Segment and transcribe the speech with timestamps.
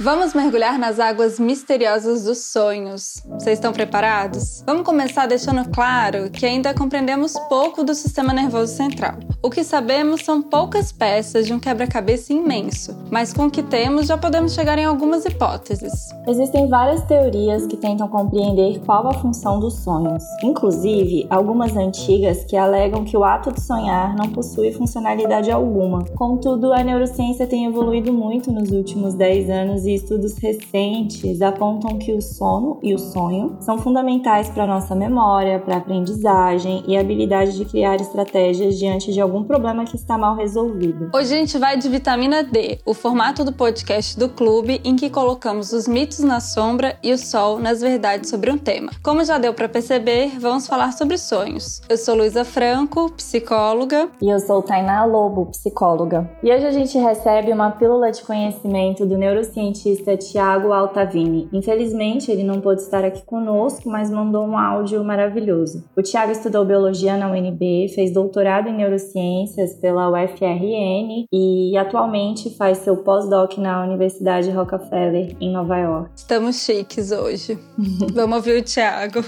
[0.00, 3.22] Vamos mergulhar nas águas misteriosas dos sonhos.
[3.26, 4.62] Vocês estão preparados?
[4.64, 9.18] Vamos começar deixando claro que ainda compreendemos pouco do sistema nervoso central.
[9.40, 14.08] O que sabemos são poucas peças de um quebra-cabeça imenso, mas com o que temos
[14.08, 15.92] já podemos chegar em algumas hipóteses.
[16.26, 22.56] Existem várias teorias que tentam compreender qual a função dos sonhos, inclusive algumas antigas que
[22.56, 26.04] alegam que o ato de sonhar não possui funcionalidade alguma.
[26.16, 32.12] Contudo, a neurociência tem evoluído muito nos últimos 10 anos e estudos recentes apontam que
[32.12, 37.56] o sono e o sonho são fundamentais para nossa memória, para a aprendizagem e habilidade
[37.56, 41.10] de criar estratégias diante de algum problema que está mal resolvido.
[41.14, 45.10] Hoje a gente vai de vitamina D, o formato do podcast do clube em que
[45.10, 48.90] colocamos os mitos na sombra e o sol nas verdades sobre um tema.
[49.02, 51.80] Como já deu para perceber, vamos falar sobre sonhos.
[51.88, 54.08] Eu sou Luísa Franco, psicóloga.
[54.20, 56.28] E eu sou Tainá Lobo, psicóloga.
[56.42, 61.48] E hoje a gente recebe uma pílula de conhecimento do neurocientista cientista Tiago Altavini.
[61.52, 65.84] Infelizmente, ele não pôde estar aqui conosco, mas mandou um áudio maravilhoso.
[65.96, 68.76] O Tiago estudou biologia na UNB, fez doutorado em
[69.18, 76.10] neurociências pela UFRN e atualmente faz seu pós-doc na Universidade Rockefeller, em Nova York.
[76.16, 77.58] Estamos chiques hoje.
[78.14, 79.24] Vamos ouvir o Tiago.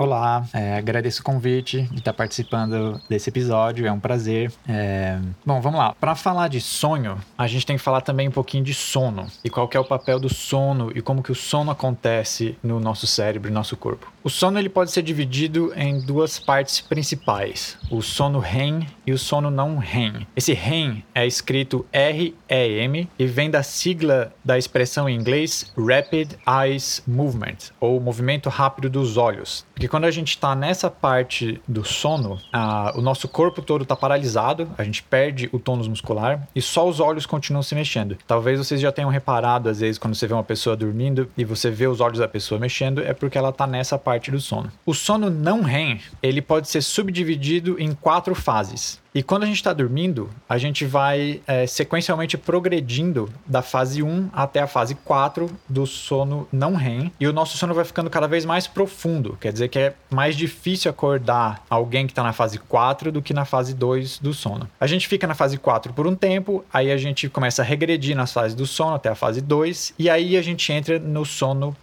[0.00, 4.50] Olá, é, agradeço o convite de estar participando desse episódio, é um prazer.
[4.66, 5.18] É...
[5.44, 5.94] Bom, vamos lá.
[6.00, 9.50] Para falar de sonho, a gente tem que falar também um pouquinho de sono e
[9.50, 13.50] qual é o papel do sono e como que o sono acontece no nosso cérebro
[13.50, 14.10] e nosso corpo.
[14.22, 19.18] O sono ele pode ser dividido em duas partes principais: o sono REM e o
[19.18, 20.26] sono não REM.
[20.36, 27.02] Esse REM é escrito R-E-M e vem da sigla da expressão em inglês Rapid Eyes
[27.06, 29.64] Movement, ou movimento rápido dos olhos.
[29.72, 33.96] Porque quando a gente está nessa parte do sono, a, o nosso corpo todo está
[33.96, 38.18] paralisado, a gente perde o tônus muscular e só os olhos continuam se mexendo.
[38.26, 41.70] Talvez vocês já tenham reparado, às vezes, quando você vê uma pessoa dormindo e você
[41.70, 44.70] vê os olhos da pessoa mexendo, é porque ela está nessa parte do sono.
[44.84, 49.00] O sono não REM, ele pode ser subdividido em quatro fases.
[49.12, 54.30] E quando a gente está dormindo, a gente vai é, sequencialmente progredindo da fase 1
[54.32, 57.10] até a fase 4 do sono não REM.
[57.18, 59.36] E o nosso sono vai ficando cada vez mais profundo.
[59.40, 63.34] Quer dizer que é mais difícil acordar alguém que está na fase 4 do que
[63.34, 64.68] na fase 2 do sono.
[64.78, 68.16] A gente fica na fase 4 por um tempo, aí a gente começa a regredir
[68.16, 71.76] nas fases do sono até a fase 2, e aí a gente entra no sono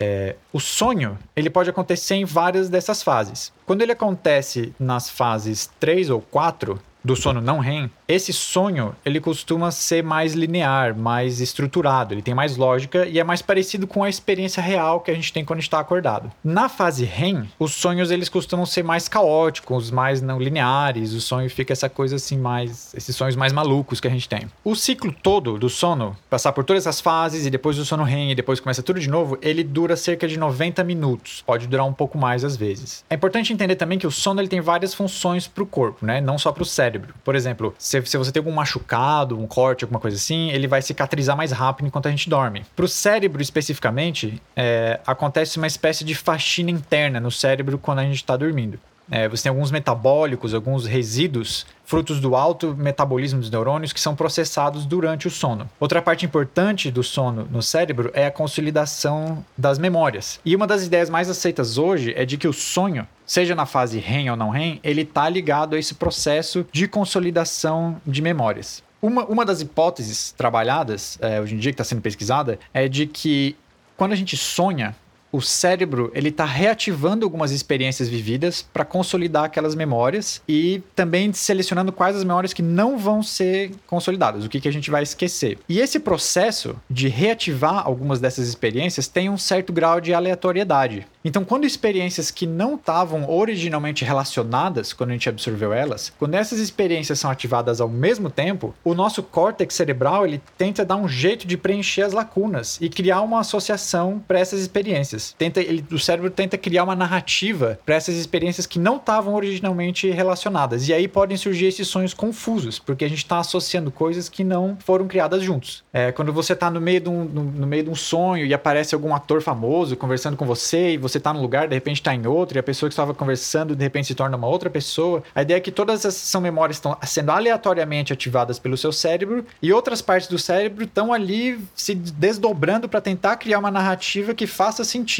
[0.00, 3.52] É, o sonho ele pode acontecer em várias dessas fases.
[3.64, 9.20] Quando ele acontece nas fases 3 ou 4, do sono não REM, esse sonho ele
[9.20, 14.04] costuma ser mais linear, mais estruturado, ele tem mais lógica e é mais parecido com
[14.04, 16.30] a experiência real que a gente tem quando está acordado.
[16.42, 21.48] Na fase REM, os sonhos eles costumam ser mais caóticos, mais não lineares, o sonho
[21.48, 24.46] fica essa coisa assim mais, esses sonhos mais malucos que a gente tem.
[24.62, 28.32] O ciclo todo do sono, passar por todas as fases e depois do sono REM
[28.32, 31.92] e depois começa tudo de novo, ele dura cerca de 90 minutos, pode durar um
[31.92, 33.04] pouco mais às vezes.
[33.08, 36.20] É importante entender também que o sono ele tem várias funções para o corpo, né?
[36.20, 37.14] Não só para o cérebro.
[37.24, 40.82] Por exemplo, se, se você tem algum machucado, um corte, alguma coisa assim, ele vai
[40.82, 42.64] cicatrizar mais rápido enquanto a gente dorme.
[42.74, 48.04] Para o cérebro especificamente, é, acontece uma espécie de faxina interna no cérebro quando a
[48.04, 48.78] gente está dormindo.
[49.10, 54.16] É, você tem alguns metabólicos, alguns resíduos, frutos do alto metabolismo dos neurônios, que são
[54.16, 55.68] processados durante o sono.
[55.78, 60.40] Outra parte importante do sono no cérebro é a consolidação das memórias.
[60.44, 63.98] E uma das ideias mais aceitas hoje é de que o sonho, seja na fase
[63.98, 68.82] REM ou não REM, ele está ligado a esse processo de consolidação de memórias.
[69.02, 73.06] Uma, uma das hipóteses trabalhadas é, hoje em dia, que está sendo pesquisada, é de
[73.06, 73.54] que
[73.96, 74.96] quando a gente sonha,
[75.34, 81.90] o cérebro ele está reativando algumas experiências vividas para consolidar aquelas memórias e também selecionando
[81.90, 85.58] quais as memórias que não vão ser consolidadas, o que, que a gente vai esquecer.
[85.68, 91.04] E esse processo de reativar algumas dessas experiências tem um certo grau de aleatoriedade.
[91.24, 96.58] Então, quando experiências que não estavam originalmente relacionadas, quando a gente absorveu elas, quando essas
[96.58, 101.46] experiências são ativadas ao mesmo tempo, o nosso córtex cerebral ele tenta dar um jeito
[101.46, 105.23] de preencher as lacunas e criar uma associação para essas experiências.
[105.32, 110.10] Tenta, ele, o cérebro tenta criar uma narrativa para essas experiências que não estavam originalmente
[110.10, 110.88] relacionadas.
[110.88, 114.76] E aí podem surgir esses sonhos confusos, porque a gente está associando coisas que não
[114.78, 115.82] foram criadas juntos.
[115.92, 118.52] É, quando você está no meio de um, no, no meio de um sonho e
[118.52, 122.02] aparece algum ator famoso conversando com você e você você tá num lugar, de repente
[122.02, 124.68] tá em outro, e a pessoa que estava conversando, de repente se torna uma outra
[124.68, 125.22] pessoa.
[125.34, 129.46] A ideia é que todas essas são memórias estão sendo aleatoriamente ativadas pelo seu cérebro
[129.62, 134.46] e outras partes do cérebro estão ali se desdobrando para tentar criar uma narrativa que
[134.46, 135.13] faça sentido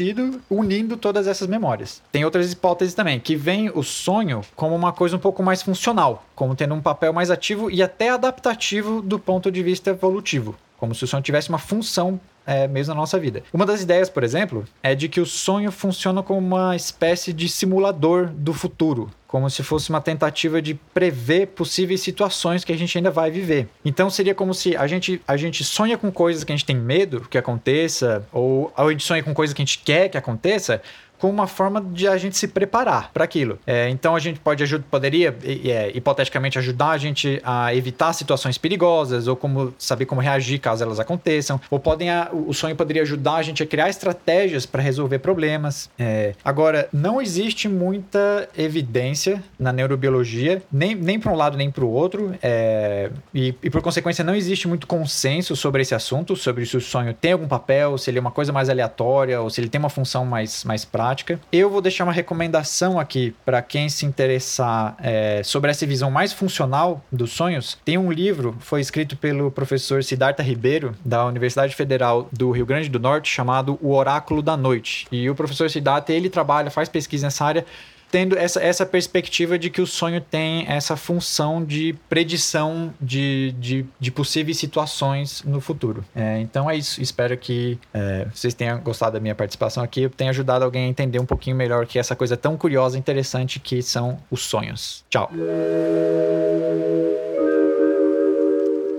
[0.49, 2.01] unindo todas essas memórias.
[2.11, 6.25] Tem outras hipóteses também, que vem o sonho como uma coisa um pouco mais funcional,
[6.35, 10.55] como tendo um papel mais ativo e até adaptativo do ponto de vista evolutivo.
[10.77, 13.43] Como se o sonho tivesse uma função é, mesmo na nossa vida.
[13.53, 17.49] Uma das ideias, por exemplo, é de que o sonho funciona como uma espécie de
[17.49, 22.97] simulador do futuro como se fosse uma tentativa de prever possíveis situações que a gente
[22.97, 23.67] ainda vai viver.
[23.83, 26.75] Então seria como se a gente, a gente sonha com coisas que a gente tem
[26.75, 30.81] medo que aconteça, ou a gente sonha com coisas que a gente quer que aconteça,
[31.19, 33.57] como uma forma de a gente se preparar para aquilo.
[33.65, 38.57] É, então a gente pode ajudar, poderia é, hipoteticamente ajudar a gente a evitar situações
[38.57, 41.59] perigosas ou como saber como reagir caso elas aconteçam.
[41.69, 45.89] Ou podem a, o sonho poderia ajudar a gente a criar estratégias para resolver problemas.
[45.97, 51.83] É, agora não existe muita evidência na neurobiologia nem, nem para um lado nem para
[51.83, 56.65] o outro é, e, e por consequência não existe muito consenso sobre esse assunto, sobre
[56.65, 59.61] se o sonho tem algum papel, se ele é uma coisa mais aleatória ou se
[59.61, 61.39] ele tem uma função mais mais prática prática.
[61.51, 66.33] Eu vou deixar uma recomendação aqui para quem se interessar é, sobre essa visão mais
[66.33, 67.77] funcional dos sonhos.
[67.85, 72.89] Tem um livro, foi escrito pelo professor Siddhartha Ribeiro, da Universidade Federal do Rio Grande
[72.89, 75.05] do Norte, chamado O Oráculo da Noite.
[75.11, 77.65] E o professor Siddhartha, ele trabalha, faz pesquisa nessa área
[78.15, 83.85] tendo essa, essa perspectiva de que o sonho tem essa função de predição de, de,
[83.99, 86.01] de possíveis situações no futuro.
[86.15, 87.01] É, então é isso.
[87.01, 90.03] Espero que é, vocês tenham gostado da minha participação aqui.
[90.03, 92.99] Eu tenha ajudado alguém a entender um pouquinho melhor que essa coisa tão curiosa e
[93.01, 95.03] interessante que são os sonhos.
[95.09, 95.29] Tchau.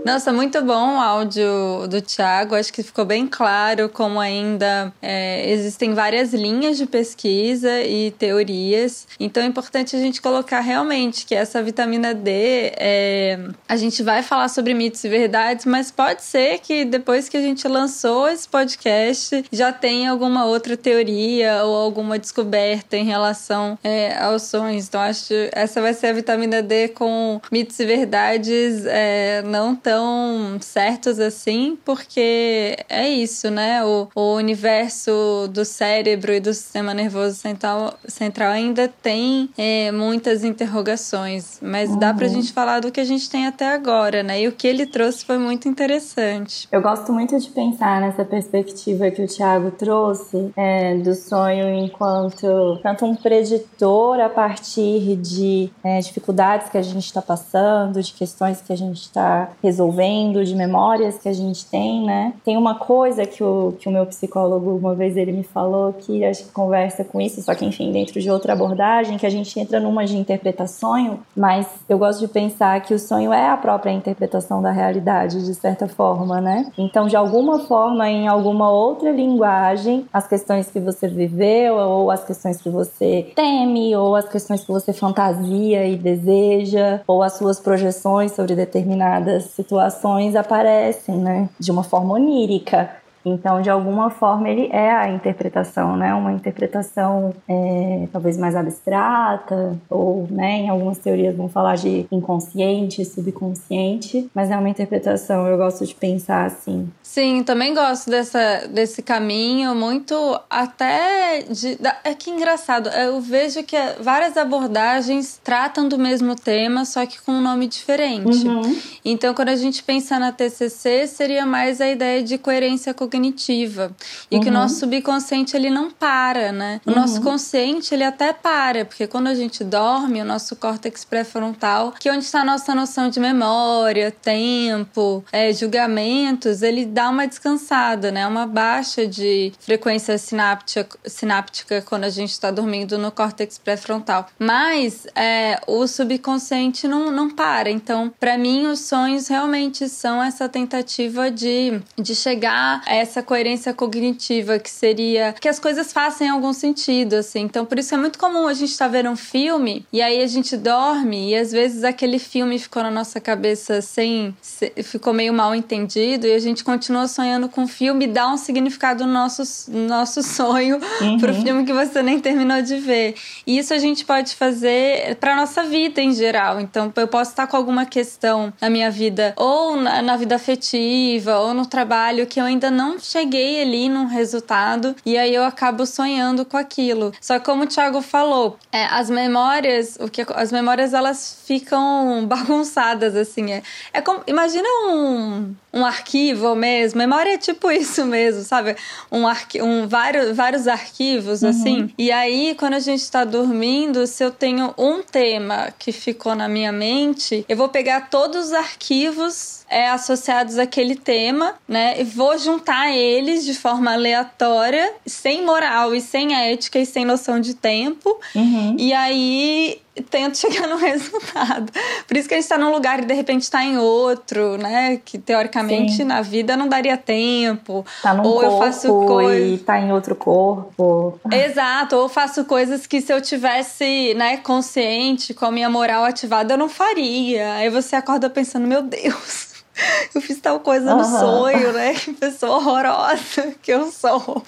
[0.07, 2.55] Nossa, muito bom o áudio do Tiago.
[2.55, 9.09] Acho que ficou bem claro como ainda é, existem várias linhas de pesquisa e teorias.
[9.19, 12.31] Então é importante a gente colocar realmente que essa vitamina D,
[12.77, 17.37] é, a gente vai falar sobre mitos e verdades, mas pode ser que depois que
[17.37, 23.77] a gente lançou esse podcast já tenha alguma outra teoria ou alguma descoberta em relação
[23.83, 24.87] é, aos sonhos.
[24.87, 29.75] Então acho que essa vai ser a vitamina D com mitos e verdades é, não
[29.75, 33.83] tão tão certos assim, porque é isso, né?
[33.83, 40.45] O, o universo do cérebro e do sistema nervoso central, central ainda tem é, muitas
[40.45, 41.99] interrogações, mas uhum.
[41.99, 44.43] dá pra gente falar do que a gente tem até agora, né?
[44.43, 46.69] E o que ele trouxe foi muito interessante.
[46.71, 52.79] Eu gosto muito de pensar nessa perspectiva que o Tiago trouxe é, do sonho enquanto
[52.83, 58.61] tanto um preditor a partir de é, dificuldades que a gente está passando, de questões
[58.61, 62.33] que a gente está resolvendo resolvendo, de memórias que a gente tem, né?
[62.45, 66.25] Tem uma coisa que o, que o meu psicólogo, uma vez ele me falou, que
[66.25, 69.59] acho que conversa com isso, só que enfim, dentro de outra abordagem, que a gente
[69.59, 73.57] entra numa de interpretar sonho, mas eu gosto de pensar que o sonho é a
[73.57, 76.71] própria interpretação da realidade, de certa forma, né?
[76.77, 82.25] Então, de alguma forma, em alguma outra linguagem, as questões que você viveu, ou as
[82.25, 87.61] questões que você teme, ou as questões que você fantasia e deseja, ou as suas
[87.61, 91.49] projeções sobre determinadas situações situações aparecem, né?
[91.59, 92.91] De uma forma onírica.
[93.27, 96.15] Então, de alguma forma, ele é a interpretação, né?
[96.15, 103.05] Uma interpretação é, talvez mais abstrata, ou, né, em algumas teorias vão falar de inconsciente,
[103.05, 105.45] subconsciente, mas é uma interpretação.
[105.49, 106.89] Eu gosto de pensar assim.
[107.03, 110.15] Sim, também gosto dessa, desse caminho, muito
[110.49, 111.77] até de.
[112.05, 117.33] É que engraçado, eu vejo que várias abordagens tratam do mesmo tema, só que com
[117.33, 118.47] um nome diferente.
[118.47, 118.79] Uhum.
[119.05, 123.91] Então, quando a gente pensa na TCC, seria mais a ideia de coerência cognitiva cognitiva
[124.31, 124.43] e uhum.
[124.43, 126.81] que o nosso subconsciente ele não para, né?
[126.87, 126.97] O uhum.
[126.97, 132.09] nosso consciente ele até para, porque quando a gente dorme, o nosso córtex pré-frontal, que
[132.09, 138.11] é onde está a nossa noção de memória, tempo, é, julgamentos, ele dá uma descansada,
[138.11, 138.27] né?
[138.27, 144.27] Uma baixa de frequência sináptica, sináptica quando a gente está dormindo no córtex pré-frontal.
[144.39, 147.71] Mas é, o subconsciente não, não para.
[147.71, 153.73] Então, para mim, os sonhos realmente são essa tentativa de, de chegar a essa coerência
[153.73, 157.41] cognitiva, que seria que as coisas façam algum sentido, assim.
[157.41, 160.23] Então, por isso é muito comum a gente estar tá vendo um filme e aí
[160.23, 164.35] a gente dorme e às vezes aquele filme ficou na nossa cabeça sem.
[164.83, 168.37] ficou meio mal entendido e a gente continua sonhando com o filme e dá um
[168.37, 171.19] significado no nosso, no nosso sonho uhum.
[171.19, 173.15] pro filme que você nem terminou de ver.
[173.47, 176.61] E isso a gente pode fazer pra nossa vida em geral.
[176.61, 181.39] Então, eu posso estar com alguma questão na minha vida, ou na, na vida afetiva,
[181.39, 185.45] ou no trabalho, que eu ainda não não cheguei ali num resultado e aí eu
[185.45, 187.13] acabo sonhando com aquilo.
[187.21, 193.17] Só como o Thiago falou, é, as memórias, o que as memórias elas ficam bagunçadas
[193.17, 193.63] assim, é,
[193.93, 196.99] é como, imagina um um arquivo mesmo.
[196.99, 198.75] Memória é tipo isso mesmo, sabe?
[199.13, 201.51] Um, arqui um vários, vários arquivos, uhum.
[201.51, 201.91] assim.
[201.99, 206.49] E aí, quando a gente está dormindo, se eu tenho um tema que ficou na
[206.49, 212.01] minha mente, eu vou pegar todos os arquivos é, associados àquele tema, né?
[212.01, 217.39] E vou juntar eles de forma aleatória, sem moral e sem ética e sem noção
[217.39, 218.19] de tempo.
[218.35, 218.77] Uhum.
[218.79, 221.73] E aí tento chegar no resultado.
[222.07, 225.01] Por isso que a gente tá num lugar e de repente está em outro, né?
[225.05, 226.05] Que teoricamente Sim.
[226.05, 227.85] na vida não daria tempo.
[228.03, 229.39] Tá num ou eu faço coisa...
[229.39, 231.19] e tá em outro corpo.
[231.31, 236.05] Exato, ou eu faço coisas que se eu tivesse, né, consciente, com a minha moral
[236.05, 237.55] ativada, eu não faria.
[237.55, 239.56] Aí você acorda pensando, meu Deus
[240.15, 240.99] eu fiz tal coisa uhum.
[240.99, 241.95] no sonho, né?
[241.95, 244.43] Que pessoa horrorosa que eu sou.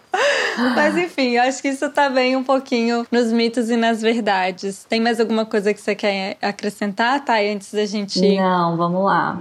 [0.75, 4.85] Mas enfim, acho que isso tá bem um pouquinho nos mitos e nas verdades.
[4.88, 8.20] Tem mais alguma coisa que você quer acrescentar, Thay, antes da gente.
[8.37, 9.38] Não, vamos lá.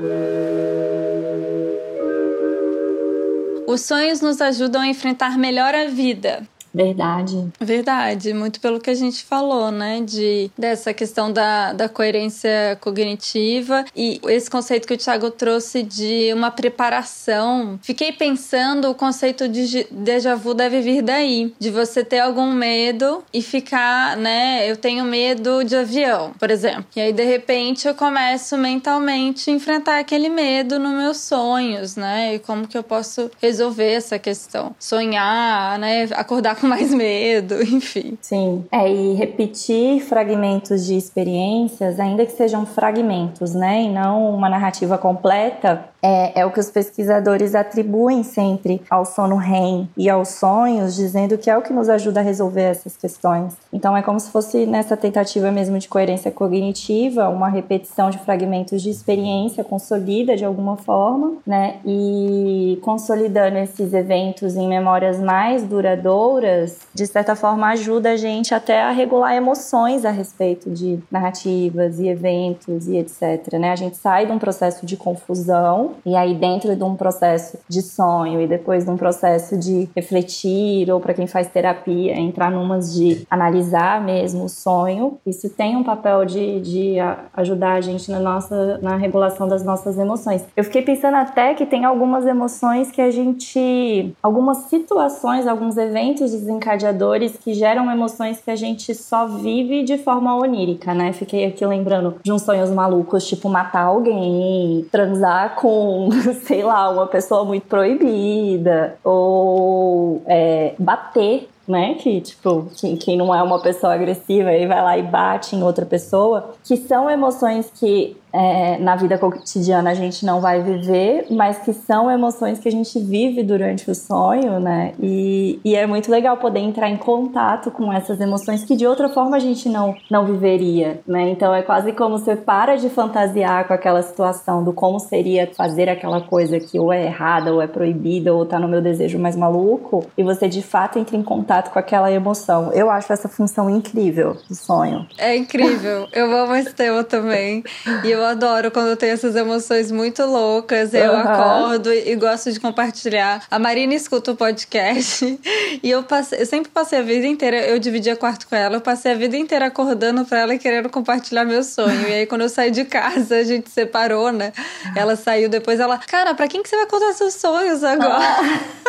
[3.67, 6.43] Os sonhos nos ajudam a enfrentar melhor a vida.
[6.77, 7.49] Verdade.
[7.59, 9.99] Verdade, muito pelo que a gente falou, né?
[10.01, 16.31] De, dessa questão da, da coerência cognitiva e esse conceito que o Thiago trouxe de
[16.33, 17.79] uma preparação.
[17.81, 23.23] Fiquei pensando, o conceito de déjà vu deve vir daí, de você ter algum medo
[23.33, 24.69] e ficar, né?
[24.69, 26.85] Eu tenho medo de avião, por exemplo.
[26.95, 32.35] E aí, de repente, eu começo mentalmente a enfrentar aquele medo nos meus sonhos, né?
[32.35, 34.75] E como que eu posso resolver essa questão?
[34.79, 36.03] Sonhar, né?
[36.11, 38.17] Acordar com mais medo, enfim.
[38.21, 38.65] Sim.
[38.71, 43.83] É, e repetir fragmentos de experiências, ainda que sejam fragmentos, né?
[43.83, 49.35] E não uma narrativa completa, é, é, o que os pesquisadores atribuem sempre ao sono
[49.35, 53.55] REM e aos sonhos, dizendo que é o que nos ajuda a resolver essas questões.
[53.73, 58.81] Então é como se fosse nessa tentativa mesmo de coerência cognitiva, uma repetição de fragmentos
[58.81, 61.77] de experiência consolida de alguma forma, né?
[61.85, 66.56] E consolidando esses eventos em memórias mais duradouras,
[66.93, 72.07] de certa forma ajuda a gente até a regular emoções a respeito de narrativas e
[72.07, 73.71] eventos e etc, né?
[73.71, 77.81] A gente sai de um processo de confusão e aí, dentro de um processo de
[77.81, 82.93] sonho e depois de um processo de refletir, ou para quem faz terapia, entrar numas
[82.93, 86.95] de analisar mesmo o sonho, isso tem um papel de, de
[87.33, 90.45] ajudar a gente na nossa na regulação das nossas emoções.
[90.55, 94.15] Eu fiquei pensando até que tem algumas emoções que a gente.
[94.21, 100.35] algumas situações, alguns eventos desencadeadores que geram emoções que a gente só vive de forma
[100.35, 101.13] onírica, né?
[101.13, 106.09] Fiquei aqui lembrando de uns sonhos malucos, tipo matar alguém, transar com
[106.43, 111.95] sei lá, uma pessoa muito proibida, ou é, bater né?
[111.95, 115.61] Que, tipo, quem, quem não é uma pessoa agressiva aí vai lá e bate em
[115.61, 121.27] outra pessoa, que são emoções que é, na vida cotidiana a gente não vai viver,
[121.29, 124.93] mas que são emoções que a gente vive durante o sonho, né?
[124.99, 129.09] E, e, é muito legal poder entrar em contato com essas emoções que de outra
[129.09, 131.29] forma a gente não, não viveria, né?
[131.29, 135.89] Então é quase como você para de fantasiar com aquela situação do como seria fazer
[135.89, 139.35] aquela coisa que ou é errada, ou é proibida, ou tá no meu desejo mais
[139.35, 142.71] maluco, e você de fato entra em contato com aquela emoção.
[142.73, 145.07] Eu acho essa função incrível do sonho.
[145.17, 146.07] É incrível.
[146.11, 147.63] Eu amo esse tema também.
[148.03, 150.93] E eu adoro quando eu tenho essas emoções muito loucas.
[150.93, 151.19] Eu uhum.
[151.19, 153.43] acordo e, gosto de compartilhar.
[153.49, 155.39] A Marina escuta o podcast
[155.83, 158.81] e eu, passei, eu sempre passei a vida inteira, eu dividia quarto com ela, eu
[158.81, 162.07] passei a vida inteira acordando pra ela e querendo compartilhar meu sonho.
[162.07, 164.53] E aí, quando eu saí de casa, a gente separou, né?
[164.95, 168.23] Ela saiu depois, ela, cara, pra quem que você vai contar seus sonhos agora?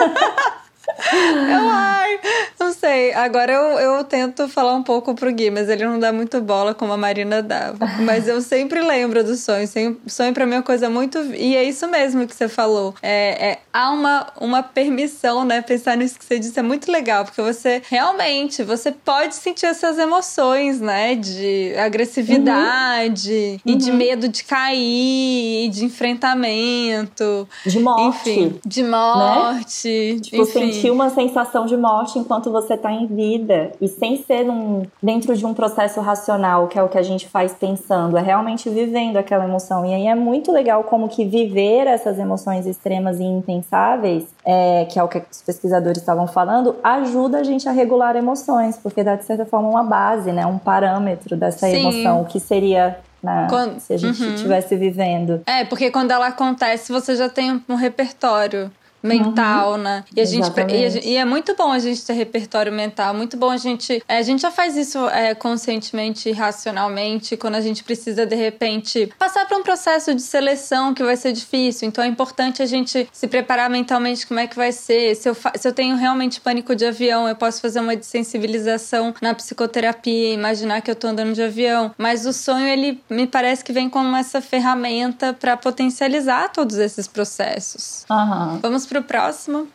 [0.01, 0.63] Ah.
[1.49, 2.21] Eu, ai,
[2.59, 3.13] não sei.
[3.13, 6.75] Agora eu, eu tento falar um pouco pro Gui, mas ele não dá muito bola
[6.75, 7.87] como a Marina dava.
[8.01, 9.67] Mas eu sempre lembro do sonho.
[10.07, 11.19] Sonho pra mim é uma coisa muito.
[11.35, 12.95] E é isso mesmo que você falou.
[13.03, 15.61] É, é, há uma, uma permissão, né?
[15.61, 19.99] Pensar nisso que você disse é muito legal, porque você realmente você pode sentir essas
[19.99, 21.15] emoções, né?
[21.15, 23.73] De agressividade uhum.
[23.73, 23.97] e de uhum.
[23.97, 27.49] medo de cair, de enfrentamento.
[27.65, 28.31] De morte.
[28.31, 30.15] Enfim, de morte.
[30.15, 30.21] Né?
[30.21, 34.45] Tipo, enfim sentir uma sensação de morte enquanto você está em vida e sem ser
[34.45, 38.23] num, dentro de um processo racional, que é o que a gente faz pensando, é
[38.23, 39.85] realmente vivendo aquela emoção.
[39.85, 44.99] E aí é muito legal como que viver essas emoções extremas e impensáveis, é, que
[44.99, 49.17] é o que os pesquisadores estavam falando, ajuda a gente a regular emoções, porque dá
[49.17, 51.81] de certa forma uma base, né, um parâmetro dessa Sim.
[51.81, 54.81] emoção, que seria na, quando, se a gente estivesse uhum.
[54.81, 55.43] vivendo.
[55.45, 58.71] É, porque quando ela acontece, você já tem um repertório
[59.03, 59.79] mental, uhum.
[59.79, 60.05] né?
[60.15, 63.51] E a, gente, e, e, é muito bom a gente ter repertório mental, muito bom
[63.51, 64.03] a gente.
[64.09, 68.35] É, a gente já faz isso é, conscientemente e racionalmente, quando a gente precisa, de
[68.35, 71.89] repente, passar por um processo de seleção que vai ser difícil.
[71.89, 75.15] Então é importante a gente se preparar mentalmente como é que vai ser.
[75.15, 79.35] Se eu, se eu tenho realmente pânico de avião, eu posso fazer uma desensibilização na
[79.35, 81.95] psicoterapia, imaginar que eu tô andando de avião.
[81.97, 87.07] Mas o sonho, ele me parece que vem com essa ferramenta para potencializar todos esses
[87.07, 88.05] processos.
[88.11, 88.59] Uhum.
[88.61, 89.69] Vamos pro próximo.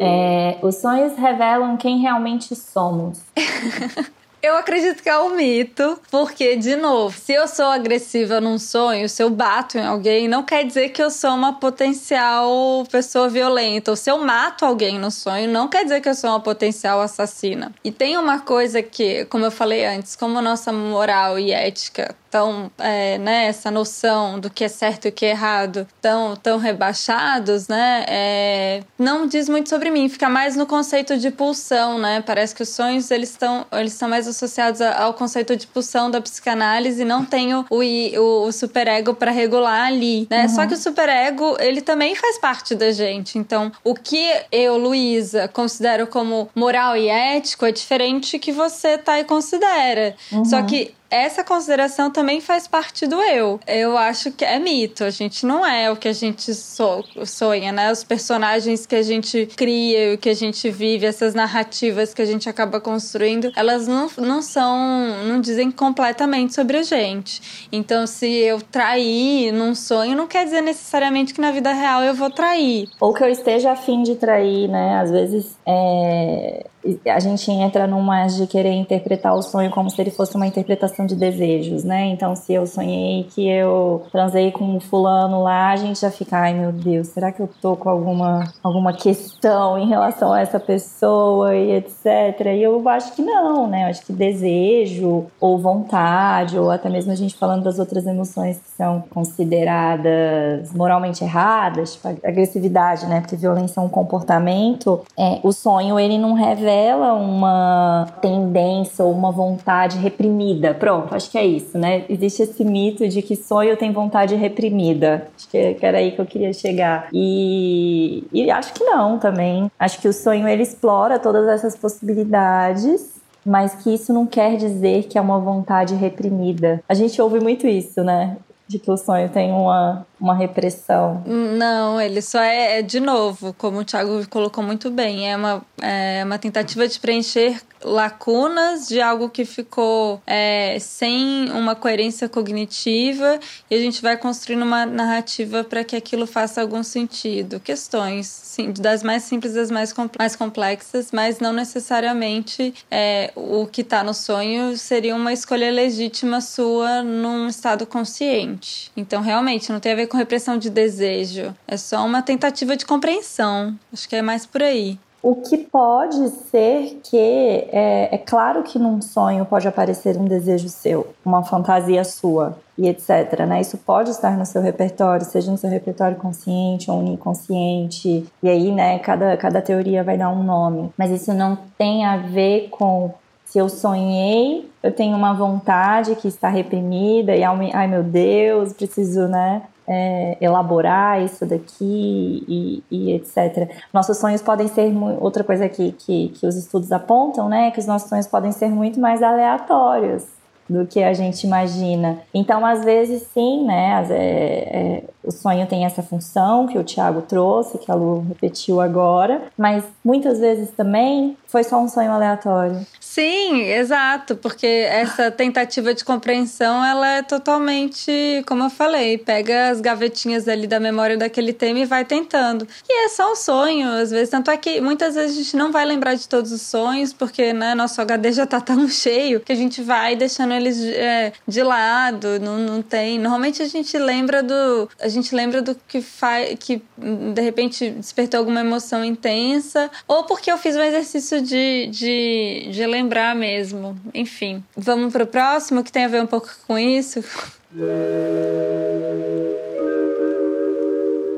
[0.00, 3.20] É, os sonhos revelam quem realmente somos.
[4.46, 9.08] Eu acredito que é um mito, porque, de novo, se eu sou agressiva num sonho,
[9.08, 13.90] se eu bato em alguém, não quer dizer que eu sou uma potencial pessoa violenta.
[13.90, 17.00] Ou se eu mato alguém no sonho, não quer dizer que eu sou uma potencial
[17.00, 17.72] assassina.
[17.82, 22.70] E tem uma coisa que, como eu falei antes, como nossa moral e ética tão,
[22.76, 26.58] é, né, essa noção do que é certo e o que é errado tão, tão
[26.58, 32.22] rebaixados, né, é, não diz muito sobre mim, fica mais no conceito de pulsão, né,
[32.26, 36.20] parece que os sonhos, eles estão eles estão mais associados ao conceito de pulsão da
[36.20, 40.48] psicanálise e não tem o, o, o superego para regular ali, né, uhum.
[40.50, 45.48] só que o superego, ele também faz parte da gente, então o que eu, Luísa,
[45.48, 50.44] considero como moral e ético é diferente que você tá e considera, uhum.
[50.44, 53.60] só que essa consideração também faz parte do eu.
[53.66, 55.04] Eu acho que é mito.
[55.04, 57.90] A gente não é o que a gente so sonha, né?
[57.90, 62.24] Os personagens que a gente cria, o que a gente vive, essas narrativas que a
[62.24, 64.78] gente acaba construindo, elas não, não são,
[65.26, 67.68] não dizem completamente sobre a gente.
[67.72, 72.14] Então, se eu trair num sonho, não quer dizer necessariamente que na vida real eu
[72.14, 72.88] vou trair.
[73.00, 75.00] Ou que eu esteja afim de trair, né?
[75.00, 76.66] Às vezes é
[77.06, 81.06] a gente entra numa de querer interpretar o sonho como se ele fosse uma interpretação
[81.06, 82.06] de desejos, né?
[82.06, 86.38] Então, se eu sonhei que eu transei com um fulano lá, a gente já fica,
[86.38, 90.60] ai meu Deus, será que eu tô com alguma, alguma questão em relação a essa
[90.60, 92.46] pessoa e etc.
[92.54, 93.84] E eu acho que não, né?
[93.84, 98.58] Eu acho que desejo ou vontade, ou até mesmo a gente falando das outras emoções
[98.58, 103.20] que são consideradas moralmente erradas, tipo agressividade, né?
[103.20, 105.02] Porque violência é um comportamento.
[105.18, 110.74] É, o sonho, ele não revela revela uma tendência ou uma vontade reprimida.
[110.74, 112.04] Pronto, acho que é isso, né?
[112.08, 115.26] Existe esse mito de que sonho tem vontade reprimida.
[115.36, 117.08] Acho que era aí que eu queria chegar.
[117.12, 119.70] E, e acho que não também.
[119.78, 123.16] Acho que o sonho ele explora todas essas possibilidades
[123.48, 126.82] mas que isso não quer dizer que é uma vontade reprimida.
[126.88, 128.36] A gente ouve muito isso, né?
[128.66, 131.22] De que o sonho tem uma, uma repressão.
[131.26, 135.62] Não, ele só é, é, de novo, como o Thiago colocou muito bem, é uma,
[135.80, 143.38] é uma tentativa de preencher lacunas de algo que ficou é, sem uma coerência cognitiva
[143.70, 147.60] e a gente vai construindo uma narrativa para que aquilo faça algum sentido.
[147.60, 153.82] Questões, sim, das mais simples às mais, mais complexas, mas não necessariamente é, o que
[153.82, 158.90] está no sonho seria uma escolha legítima sua num estado consciente.
[158.96, 162.86] Então, realmente, não tem a ver com repressão de desejo, é só uma tentativa de
[162.86, 163.74] compreensão.
[163.92, 164.98] Acho que é mais por aí.
[165.22, 170.68] O que pode ser que é, é, claro que num sonho pode aparecer um desejo
[170.68, 173.40] seu, uma fantasia sua e etc.
[173.46, 173.60] Né?
[173.60, 178.24] Isso pode estar no seu repertório, seja no seu repertório consciente ou inconsciente.
[178.40, 180.92] E aí, né, cada, cada teoria vai dar um nome.
[180.96, 183.12] Mas isso não tem a ver com
[183.46, 189.26] se eu sonhei, eu tenho uma vontade que está reprimida e ai meu Deus, preciso,
[189.28, 189.62] né?
[189.88, 193.70] É, elaborar isso daqui e, e, etc.
[193.92, 197.70] Nossos sonhos podem ser outra coisa que, que, que os estudos apontam, né?
[197.70, 200.35] Que os nossos sonhos podem ser muito mais aleatórios
[200.68, 202.18] do que a gente imagina.
[202.34, 204.06] Então, às vezes, sim, né?
[204.10, 208.80] É, é, o sonho tem essa função que o Tiago trouxe, que a Lu repetiu
[208.80, 212.86] agora, mas muitas vezes também foi só um sonho aleatório.
[213.00, 219.80] Sim, exato, porque essa tentativa de compreensão, ela é totalmente, como eu falei, pega as
[219.80, 222.66] gavetinhas ali da memória daquele tema e vai tentando.
[222.88, 225.72] E é só um sonho, às vezes, tanto é que muitas vezes a gente não
[225.72, 229.52] vai lembrar de todos os sonhos, porque, né, nosso HD já tá tão cheio que
[229.52, 233.18] a gente vai deixando eles é, de lado, não, não tem.
[233.18, 234.88] Normalmente a gente lembra do.
[235.00, 236.56] A gente lembra do que faz.
[236.58, 242.68] que de repente despertou alguma emoção intensa, ou porque eu fiz um exercício de, de,
[242.70, 243.96] de lembrar mesmo.
[244.14, 247.22] Enfim, vamos para o próximo que tem a ver um pouco com isso.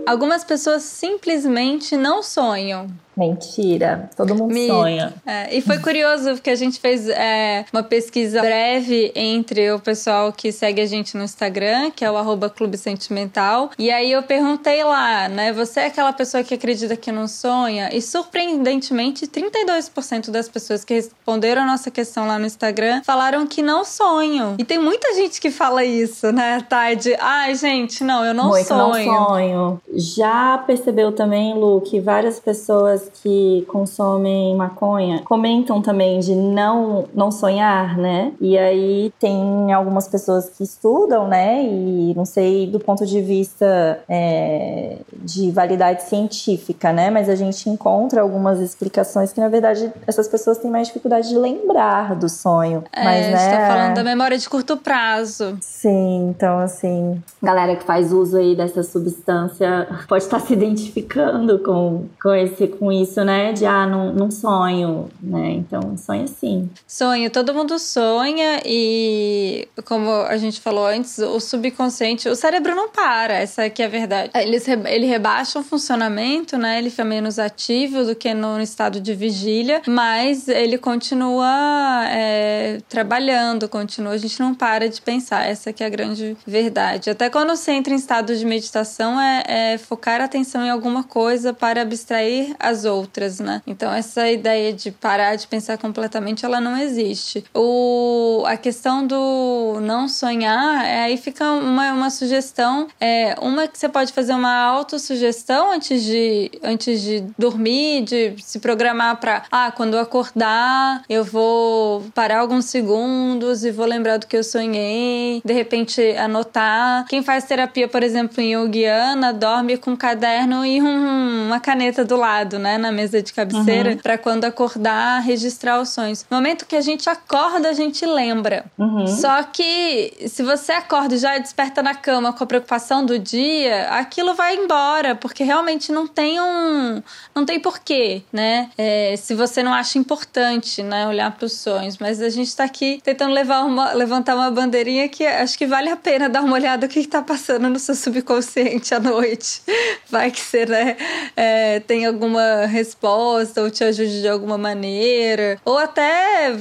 [0.07, 2.89] Algumas pessoas simplesmente não sonham.
[3.19, 4.69] Mentira, todo mundo Me...
[4.69, 5.13] sonha.
[5.27, 10.33] É, e foi curioso porque a gente fez é, uma pesquisa breve entre o pessoal
[10.33, 13.71] que segue a gente no Instagram, que é o arroba Clube Sentimental.
[13.77, 15.53] E aí eu perguntei lá, né?
[15.53, 17.91] Você é aquela pessoa que acredita que não sonha?
[17.93, 23.63] E surpreendentemente, 32% das pessoas que responderam a nossa questão lá no Instagram falaram que
[23.63, 24.55] não sonham.
[24.59, 27.17] E tem muita gente que fala isso, né, Tade?
[27.19, 29.13] Ai, gente, não, eu não Muito sonho.
[29.13, 29.81] Não sonho.
[29.93, 37.31] Já percebeu também, Lu, que várias pessoas que consomem maconha comentam também de não, não
[37.31, 38.33] sonhar, né?
[38.41, 41.63] E aí tem algumas pessoas que estudam, né?
[41.63, 47.11] E não sei do ponto de vista é, de validade científica, né?
[47.11, 51.37] Mas a gente encontra algumas explicações que, na verdade, essas pessoas têm mais dificuldade de
[51.37, 52.85] lembrar do sonho.
[52.93, 53.35] É, mas, né?
[53.35, 55.57] A gente tá falando da memória de curto prazo.
[55.61, 62.07] Sim, então assim, galera que faz uso aí dessa substância pode estar se identificando com,
[62.21, 63.53] com, esse, com isso, né?
[63.53, 65.53] De ah, não, não sonho, né?
[65.53, 66.69] Então, sonha sim.
[66.87, 72.89] Sonho, todo mundo sonha e, como a gente falou antes, o subconsciente, o cérebro não
[72.89, 74.31] para, essa aqui é a verdade.
[74.35, 76.79] Ele, ele rebaixa o funcionamento, né?
[76.79, 83.69] Ele fica menos ativo do que no estado de vigília, mas ele continua é, trabalhando,
[83.69, 87.11] continua, a gente não para de pensar, essa aqui é a grande verdade.
[87.11, 91.05] Até quando você entra em estado de meditação, é, é focar a atenção em alguma
[91.05, 93.63] coisa para abstrair as outras, né?
[93.67, 97.45] Então, essa ideia de parar de pensar completamente, ela não existe.
[97.55, 103.79] O, a questão do não sonhar, é, aí fica uma, uma sugestão, é, uma que
[103.79, 109.71] você pode fazer uma autossugestão antes de, antes de dormir, de se programar para, ah,
[109.71, 115.41] quando eu acordar, eu vou parar alguns segundos e vou lembrar do que eu sonhei,
[115.45, 117.07] de repente anotar.
[117.09, 122.05] Quem faz terapia, por exemplo, em Yogiana, dorme com um caderno e um, uma caneta
[122.05, 123.99] do lado, né, na mesa de cabeceira, uhum.
[123.99, 126.27] para quando acordar, registrar os sonhos.
[126.29, 128.65] No momento que a gente acorda, a gente lembra.
[128.77, 129.07] Uhum.
[129.07, 133.89] Só que se você acorda e já desperta na cama com a preocupação do dia,
[133.91, 137.01] aquilo vai embora, porque realmente não tem um.
[137.35, 138.71] não tem porquê, né?
[138.77, 141.99] É, se você não acha importante, né, olhar para os sonhos.
[141.99, 145.91] Mas a gente está aqui tentando levar uma, levantar uma bandeirinha que acho que vale
[145.91, 149.63] a pena dar uma olhada no que está passando no seu subconsciente à noite.
[150.11, 150.97] Vai que você, né,
[151.37, 155.61] é, tem alguma resposta ou te ajude de alguma maneira.
[155.65, 156.53] Ou até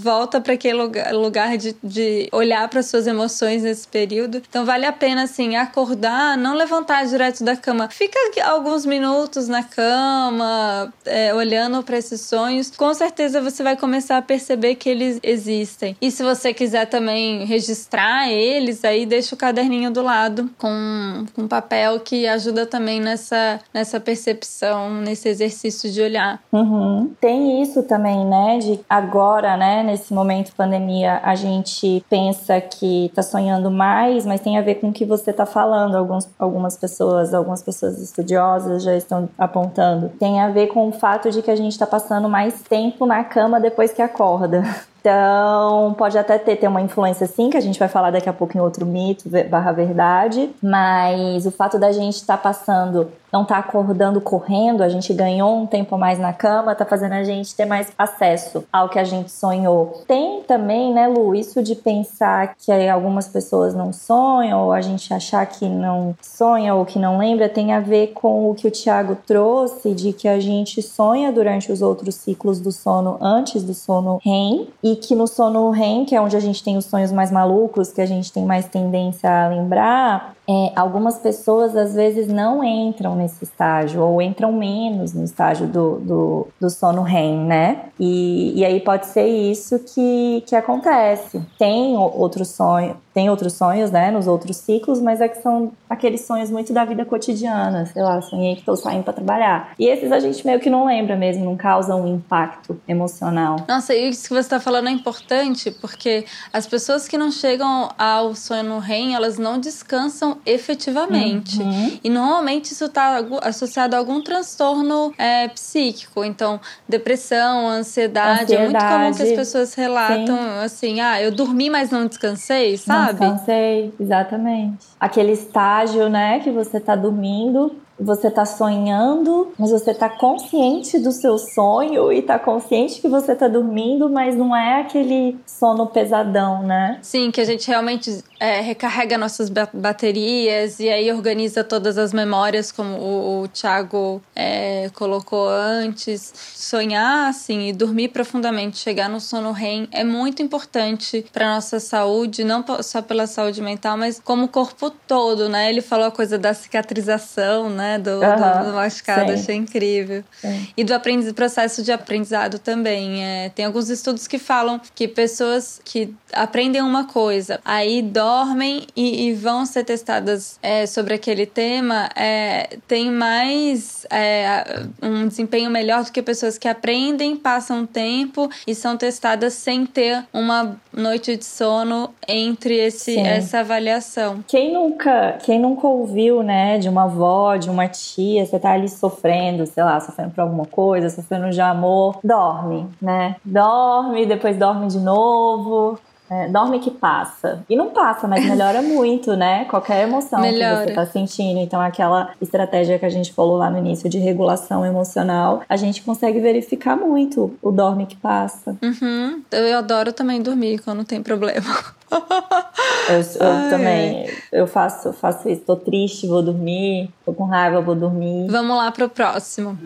[0.00, 4.42] volta para aquele lugar, de, de olhar para suas emoções nesse período.
[4.48, 7.88] Então vale a pena, assim, acordar, não levantar direto da cama.
[7.88, 12.70] Fica alguns minutos na cama, é, olhando para esses sonhos.
[12.70, 15.96] Com certeza você vai começar a perceber que eles existem.
[16.00, 21.48] E se você quiser também registrar eles, aí deixa o caderninho do lado com, com
[21.48, 26.40] papel que ajuda também nessa, nessa percepção, nesse exercício de olhar.
[26.52, 27.12] Uhum.
[27.20, 28.58] Tem isso também, né?
[28.58, 29.82] De agora, né?
[29.82, 34.88] Nesse momento pandemia, a gente pensa que tá sonhando mais, mas tem a ver com
[34.88, 35.96] o que você tá falando.
[35.96, 40.10] Alguns, algumas pessoas, algumas pessoas estudiosas já estão apontando.
[40.18, 43.24] Tem a ver com o fato de que a gente tá passando mais tempo na
[43.24, 44.62] cama depois que acorda.
[45.02, 48.32] Então, pode até ter, ter uma influência sim, que a gente vai falar daqui a
[48.32, 53.44] pouco em outro mito barra verdade, mas o fato da gente estar tá passando não
[53.44, 57.54] tá acordando correndo, a gente ganhou um tempo mais na cama, tá fazendo a gente
[57.54, 60.04] ter mais acesso ao que a gente sonhou.
[60.06, 65.14] Tem também, né, Lu, isso de pensar que algumas pessoas não sonham, ou a gente
[65.14, 68.70] achar que não sonha ou que não lembra, tem a ver com o que o
[68.70, 73.72] Tiago trouxe, de que a gente sonha durante os outros ciclos do sono antes do
[73.72, 77.12] sono REM, e que no sono REM, que é onde a gente tem os sonhos
[77.12, 82.26] mais malucos, que a gente tem mais tendência a lembrar, é, algumas pessoas às vezes
[82.26, 87.84] não entram nesse estágio ou entram menos no estágio do, do, do sono REM, né?
[87.98, 91.40] E, e aí pode ser isso que, que acontece.
[91.58, 96.22] Tem outro sonho, tem outros sonhos, né, nos outros ciclos, mas é que são aqueles
[96.22, 99.72] sonhos muito da vida cotidiana, sei lá, sonhei que estou saindo para trabalhar.
[99.78, 103.56] E esses a gente meio que não lembra mesmo, não causam um impacto emocional.
[103.68, 107.90] Nossa, e isso que você está falando é importante, porque as pessoas que não chegam
[107.98, 111.60] ao sonho no REM, elas não descansam efetivamente.
[111.60, 111.98] Uhum.
[112.02, 118.68] E normalmente isso está associado a algum transtorno é, psíquico, então depressão, ansiedade, ansiedade, é
[118.68, 120.64] muito comum que as pessoas relatam Sim.
[120.64, 123.18] assim, ah, eu dormi, mas não descansei, sabe?
[123.18, 123.20] sabe?
[123.20, 124.86] Descansei, exatamente.
[124.98, 131.12] Aquele estágio, né, que você tá dormindo você tá sonhando, mas você tá consciente do
[131.12, 136.62] seu sonho e tá consciente que você tá dormindo, mas não é aquele sono pesadão,
[136.62, 136.98] né?
[137.02, 142.72] Sim, que a gente realmente é, recarrega nossas baterias e aí organiza todas as memórias,
[142.72, 146.32] como o, o Thiago é, colocou antes.
[146.54, 152.44] Sonhar, assim, e dormir profundamente, chegar no sono REM é muito importante para nossa saúde,
[152.44, 155.70] não só pela saúde mental, mas como o corpo todo, né?
[155.70, 157.91] Ele falou a coisa da cicatrização, né?
[157.98, 159.34] Do, uhum, do, do machucado, sim.
[159.34, 160.24] achei incrível.
[160.40, 160.68] Sim.
[160.76, 160.94] E do
[161.34, 163.24] processo de aprendizado também.
[163.24, 169.28] É, tem alguns estudos que falam que pessoas que aprendem uma coisa, aí dormem e,
[169.28, 176.04] e vão ser testadas é, sobre aquele tema é, têm mais é, um desempenho melhor
[176.04, 181.44] do que pessoas que aprendem, passam tempo e são testadas sem ter uma noite de
[181.44, 184.44] sono entre esse, essa avaliação.
[184.46, 188.88] Quem nunca, quem nunca ouviu, né, de uma avó, de uma tia, você tá ali
[188.88, 193.36] sofrendo, sei lá, sofrendo por alguma coisa, sofrendo de amor, dorme, né?
[193.44, 195.98] Dorme, depois dorme de novo.
[196.32, 197.62] É, dorme que passa.
[197.68, 199.66] E não passa, mas melhora muito, né?
[199.66, 200.86] Qualquer emoção melhora.
[200.86, 201.60] que você tá sentindo.
[201.60, 206.00] Então, aquela estratégia que a gente falou lá no início de regulação emocional, a gente
[206.02, 208.74] consegue verificar muito o dorme que passa.
[208.82, 209.42] Uhum.
[209.50, 211.68] Eu adoro também dormir quando tem problema.
[213.08, 215.62] Eu, eu também, eu faço, faço isso.
[215.62, 217.10] Tô triste, vou dormir.
[217.24, 218.46] Tô com raiva, vou dormir.
[218.48, 219.76] Vamos lá pro próximo.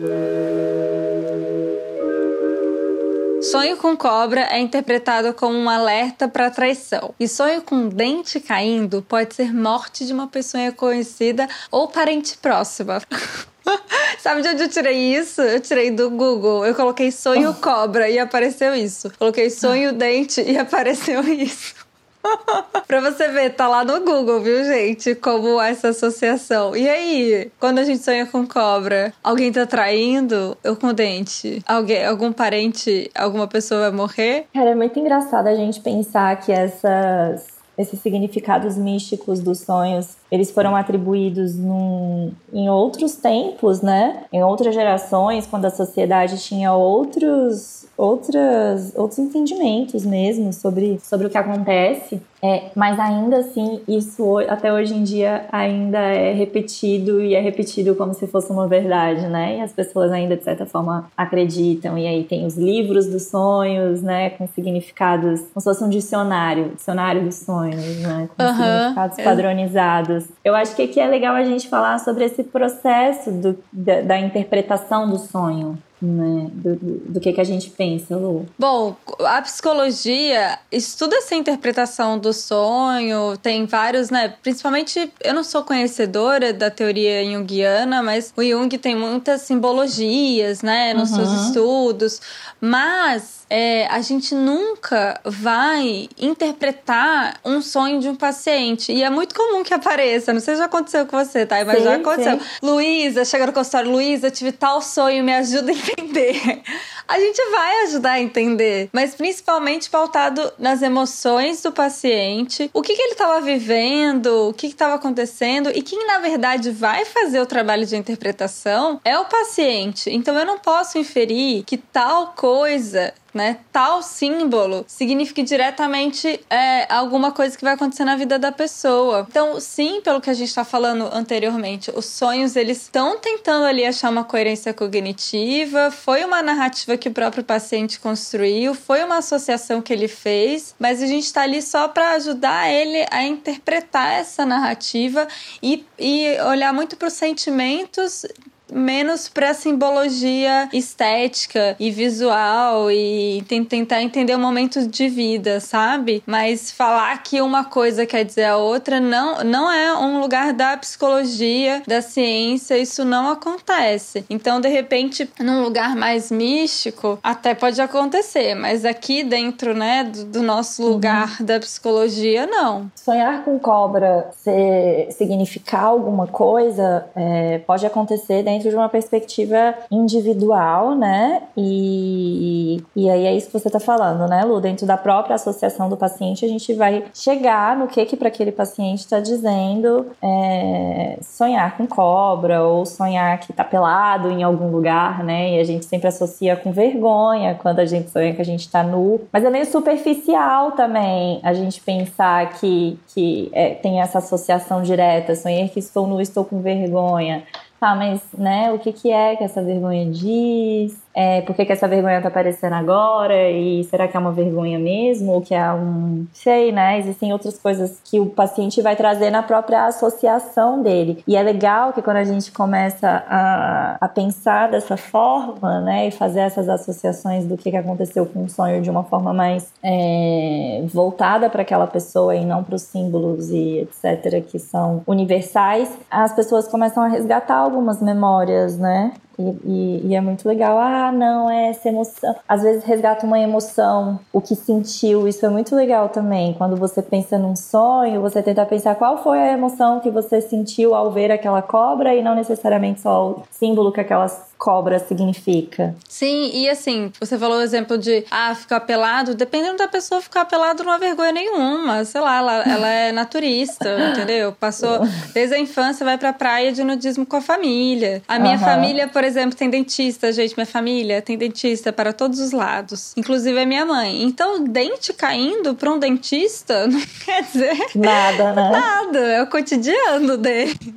[3.51, 7.15] Sonho com cobra é interpretado como um alerta para traição.
[7.17, 13.01] E sonho com dente caindo pode ser morte de uma pessoa conhecida ou parente próxima.
[14.19, 15.41] Sabe de onde eu tirei isso?
[15.41, 16.65] Eu tirei do Google.
[16.65, 19.09] Eu coloquei sonho cobra e apareceu isso.
[19.17, 21.86] Coloquei sonho dente e apareceu isso.
[22.87, 25.15] pra você ver, tá lá no Google, viu, gente?
[25.15, 26.75] Como essa associação.
[26.75, 30.57] E aí, quando a gente sonha com cobra, alguém tá traindo?
[30.63, 31.61] Eu com dente?
[31.67, 34.45] Alguém, algum parente, alguma pessoa vai morrer?
[34.53, 40.51] Cara, é muito engraçado a gente pensar que essas esses significados místicos dos sonhos, eles
[40.51, 44.23] foram atribuídos num, em outros tempos, né?
[44.31, 51.29] Em outras gerações, quando a sociedade tinha outros outras, outros entendimentos mesmo sobre, sobre o
[51.29, 52.21] que acontece.
[52.43, 57.95] É, mas ainda assim, isso até hoje em dia ainda é repetido e é repetido
[57.95, 59.57] como se fosse uma verdade, né?
[59.57, 61.97] E as pessoas ainda, de certa forma, acreditam.
[61.97, 64.29] E aí tem os livros dos sonhos, né?
[64.29, 68.29] Com significados, como se fosse um dicionário, dicionário dos sonhos, né?
[68.37, 68.55] Com uhum.
[68.55, 70.16] significados padronizados.
[70.43, 74.19] Eu acho que aqui é legal a gente falar sobre esse processo do, da, da
[74.19, 78.45] interpretação do sonho né, do, do que, que a gente pensa, Lu?
[78.57, 84.35] Bom, a psicologia estuda essa interpretação do sonho, tem vários, né?
[84.41, 90.93] Principalmente, eu não sou conhecedora da teoria junguiana, mas o Jung tem muitas simbologias, né,
[90.93, 91.15] nos uhum.
[91.17, 92.21] seus estudos,
[92.61, 98.91] mas é, a gente nunca vai interpretar um sonho de um paciente.
[98.91, 100.33] E é muito comum que apareça.
[100.33, 101.63] Não sei se já aconteceu com você, tá?
[101.63, 102.39] Mas sim, já aconteceu.
[102.61, 106.61] Luísa, chega no consultório, Luísa, tive tal sonho, me ajuda a entender.
[107.07, 112.95] A gente vai ajudar a entender, mas principalmente pautado nas emoções do paciente, o que,
[112.95, 117.45] que ele estava vivendo, o que estava acontecendo e quem na verdade vai fazer o
[117.45, 120.09] trabalho de interpretação é o paciente.
[120.09, 123.59] Então eu não posso inferir que tal coisa né?
[123.71, 129.25] Tal símbolo significa diretamente é, alguma coisa que vai acontecer na vida da pessoa.
[129.29, 133.85] Então, sim, pelo que a gente está falando anteriormente, os sonhos eles estão tentando ali
[133.85, 135.91] achar uma coerência cognitiva.
[135.91, 141.01] Foi uma narrativa que o próprio paciente construiu, foi uma associação que ele fez, mas
[141.01, 145.27] a gente está ali só para ajudar ele a interpretar essa narrativa
[145.61, 148.25] e, e olhar muito para os sentimentos
[148.71, 156.23] menos para simbologia estética e visual e tentar entender o momento de vida, sabe?
[156.25, 160.75] Mas falar que uma coisa quer dizer a outra não, não é um lugar da
[160.77, 164.25] psicologia, da ciência, isso não acontece.
[164.29, 170.25] Então, de repente, num lugar mais místico, até pode acontecer, mas aqui dentro, né, do,
[170.25, 170.89] do nosso uhum.
[170.89, 171.45] lugar uhum.
[171.45, 172.91] da psicologia, não.
[172.95, 179.75] Sonhar com cobra ser, significar alguma coisa é, pode acontecer dentro dentro de uma perspectiva
[179.91, 181.43] individual, né?
[181.55, 184.59] E, e aí é isso que você está falando, né, Lu?
[184.59, 188.51] Dentro da própria associação do paciente, a gente vai chegar no que que para aquele
[188.51, 195.23] paciente está dizendo é, sonhar com cobra ou sonhar que está pelado em algum lugar,
[195.23, 195.55] né?
[195.55, 198.83] E a gente sempre associa com vergonha quando a gente sonha que a gente está
[198.83, 199.21] nu.
[199.31, 205.35] Mas é meio superficial também a gente pensar que, que é, tem essa associação direta,
[205.35, 207.43] sonhar que estou nu, estou com vergonha
[207.79, 211.06] tá, mas né, o que, que é que essa vergonha diz?
[211.19, 213.49] É, por que, que essa vergonha tá aparecendo agora?
[213.49, 215.31] E será que é uma vergonha mesmo?
[215.31, 216.27] Ou que é um.
[216.31, 216.99] Sei, né?
[216.99, 221.23] Existem outras coisas que o paciente vai trazer na própria associação dele.
[221.27, 226.07] E é legal que quando a gente começa a, a pensar dessa forma, né?
[226.07, 229.73] E fazer essas associações do que, que aconteceu com o sonho de uma forma mais
[229.81, 235.97] é, voltada para aquela pessoa e não para os símbolos e etc., que são universais,
[236.11, 239.13] as pessoas começam a resgatar algumas memórias, né?
[239.39, 240.77] E, e, é muito legal.
[240.79, 242.35] Ah, não, é essa emoção.
[242.47, 245.27] Às vezes resgata uma emoção, o que sentiu.
[245.27, 246.53] Isso é muito legal também.
[246.53, 250.95] Quando você pensa num sonho, você tenta pensar qual foi a emoção que você sentiu
[250.95, 255.95] ao ver aquela cobra e não necessariamente só o símbolo que aquelas cobra significa.
[256.07, 260.45] Sim, e assim, você falou o exemplo de ah, ficar pelado, dependendo da pessoa ficar
[260.45, 262.03] pelado não há vergonha nenhuma.
[262.05, 264.51] Sei lá, ela, ela é naturista, entendeu?
[264.51, 264.99] Passou
[265.33, 268.21] desde a infância, vai pra praia de nudismo com a família.
[268.27, 268.63] A minha uhum.
[268.63, 270.55] família, por exemplo, tem dentista, gente.
[270.55, 274.23] Minha família tem dentista para todos os lados, inclusive a minha mãe.
[274.23, 278.69] Então, dente caindo para um dentista não quer dizer nada, né?
[278.71, 280.95] Nada, é o cotidiano dele.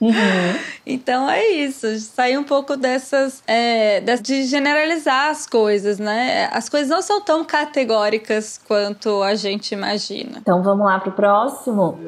[0.00, 0.60] Uhum.
[0.86, 3.42] Então é isso, sair um pouco dessas.
[3.46, 6.48] É, de generalizar as coisas, né?
[6.52, 10.38] As coisas não são tão categóricas quanto a gente imagina.
[10.40, 11.98] Então vamos lá pro próximo.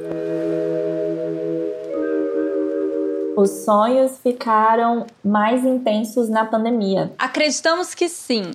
[3.37, 7.13] Os sonhos ficaram mais intensos na pandemia.
[7.19, 8.51] Acreditamos que sim.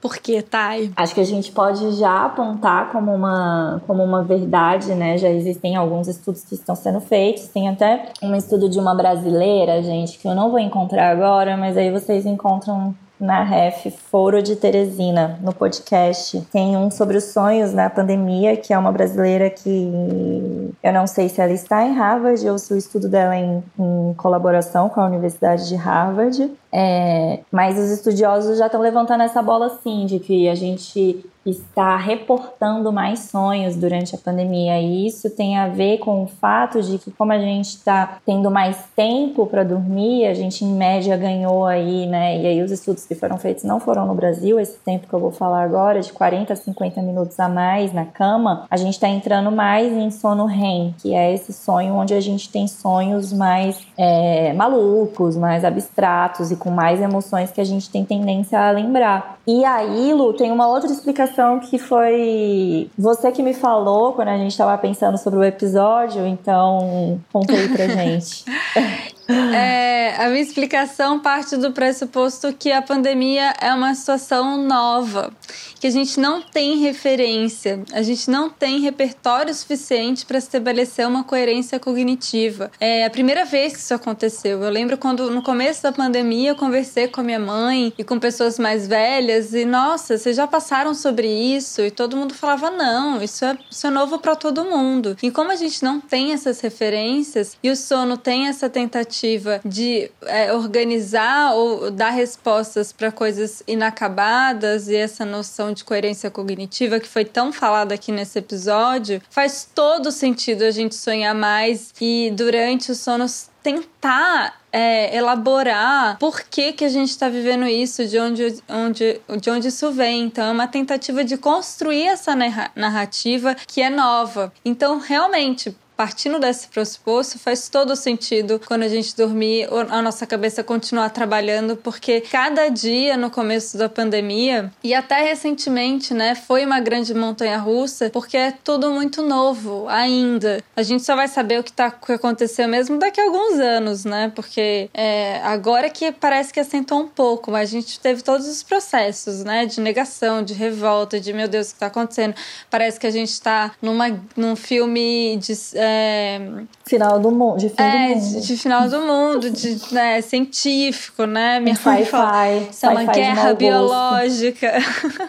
[0.00, 0.92] Por que, Thay?
[0.94, 5.16] Acho que a gente pode já apontar como uma, como uma verdade, né?
[5.16, 7.48] Já existem alguns estudos que estão sendo feitos.
[7.48, 11.76] Tem até um estudo de uma brasileira, gente, que eu não vou encontrar agora, mas
[11.76, 16.40] aí vocês encontram na REF Foro de Teresina, no podcast.
[16.52, 21.28] Tem um sobre os sonhos na pandemia, que é uma brasileira que eu não sei
[21.28, 25.00] se ela está em Harvard ou se o estudo dela é em, em colaboração com
[25.00, 26.50] a Universidade de Harvard.
[26.78, 31.96] É, mas os estudiosos já estão levantando essa bola sim, de que a gente está
[31.96, 34.80] reportando mais sonhos durante a pandemia.
[34.80, 38.50] E isso tem a ver com o fato de que, como a gente está tendo
[38.50, 42.40] mais tempo para dormir, a gente em média ganhou aí, né?
[42.40, 45.20] E aí os estudos que foram feitos não foram no Brasil, esse tempo que eu
[45.20, 49.08] vou falar agora, de 40 a 50 minutos a mais na cama, a gente está
[49.08, 53.86] entrando mais em sono REM, que é esse sonho onde a gente tem sonhos mais
[53.96, 59.38] é, malucos, mais abstratos e com mais emoções que a gente tem tendência a lembrar.
[59.46, 64.36] E aí, Lu, tem uma outra explicação que foi você que me falou quando a
[64.36, 68.44] gente estava pensando sobre o episódio, então conta aí pra gente.
[69.28, 75.32] É, a minha explicação parte do pressuposto que a pandemia é uma situação nova,
[75.80, 81.24] que a gente não tem referência, a gente não tem repertório suficiente para estabelecer uma
[81.24, 82.70] coerência cognitiva.
[82.78, 84.62] É a primeira vez que isso aconteceu.
[84.62, 88.20] Eu lembro quando no começo da pandemia eu conversei com a minha mãe e com
[88.20, 91.82] pessoas mais velhas e nossa, vocês já passaram sobre isso?
[91.82, 95.16] E todo mundo falava não, isso é, isso é novo para todo mundo.
[95.22, 99.60] E como a gente não tem essas referências e o sono tem essa tentativa tentativa
[99.64, 107.00] de é, organizar ou dar respostas para coisas inacabadas e essa noção de coerência cognitiva
[107.00, 112.32] que foi tão falada aqui nesse episódio, faz todo sentido a gente sonhar mais e
[112.34, 118.16] durante os sonos tentar é, elaborar por que, que a gente está vivendo isso, de
[118.16, 120.22] onde, onde, de onde isso vem.
[120.22, 122.32] Então, é uma tentativa de construir essa
[122.76, 124.52] narrativa que é nova.
[124.64, 130.62] Então, realmente, partindo desse pressuposto, faz todo sentido quando a gente dormir, a nossa cabeça
[130.62, 136.80] continuar trabalhando, porque cada dia no começo da pandemia e até recentemente, né, foi uma
[136.80, 140.62] grande montanha russa, porque é tudo muito novo ainda.
[140.76, 144.04] A gente só vai saber o que, tá, que aconteceu mesmo daqui a alguns anos,
[144.04, 148.46] né, porque é, agora que parece que assentou um pouco, mas a gente teve todos
[148.46, 152.34] os processos, né, de negação, de revolta, de meu Deus, o que está acontecendo?
[152.70, 155.54] Parece que a gente está numa, num filme de.
[155.86, 156.40] É,
[156.84, 158.40] final do mundo, de fim é, do mundo.
[158.40, 161.60] De, de, final do mundo, de né, científico, né?
[161.60, 164.72] Minha mãe fala, isso é uma guerra biológica.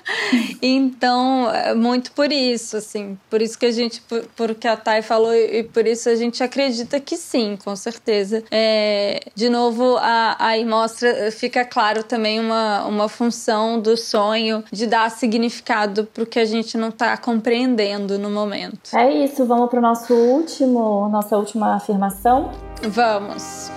[0.61, 4.75] então, é muito por isso, assim, por isso que a gente, por, por que a
[4.75, 8.43] Thay falou e por isso a gente acredita que sim, com certeza.
[8.51, 9.97] É, de novo,
[10.39, 16.25] aí mostra, fica claro também uma, uma função do sonho de dar significado para o
[16.25, 18.95] que a gente não está compreendendo no momento.
[18.95, 20.13] É isso, vamos para o nosso
[20.47, 22.51] último nossa última afirmação?
[22.83, 23.69] Vamos.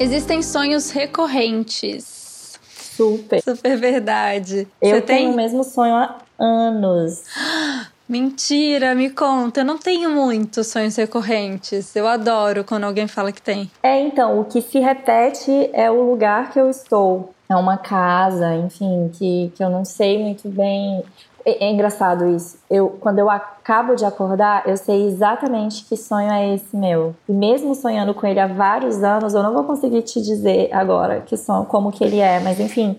[0.00, 2.58] Existem sonhos recorrentes.
[2.96, 3.40] Super.
[3.42, 4.66] Super verdade.
[4.82, 7.22] Eu Você tenho tem o mesmo sonho há anos.
[8.06, 9.60] Mentira, me conta.
[9.60, 11.94] Eu não tenho muitos sonhos recorrentes.
[11.96, 13.70] Eu adoro quando alguém fala que tem.
[13.82, 17.33] É, então, o que se repete é o lugar que eu estou.
[17.48, 21.04] É uma casa, enfim, que, que eu não sei muito bem.
[21.44, 22.58] É, é engraçado isso.
[22.70, 27.14] Eu, quando eu acabo de acordar, eu sei exatamente que sonho é esse meu.
[27.28, 31.20] E mesmo sonhando com ele há vários anos, eu não vou conseguir te dizer agora
[31.20, 32.98] que som, como que ele é, mas enfim,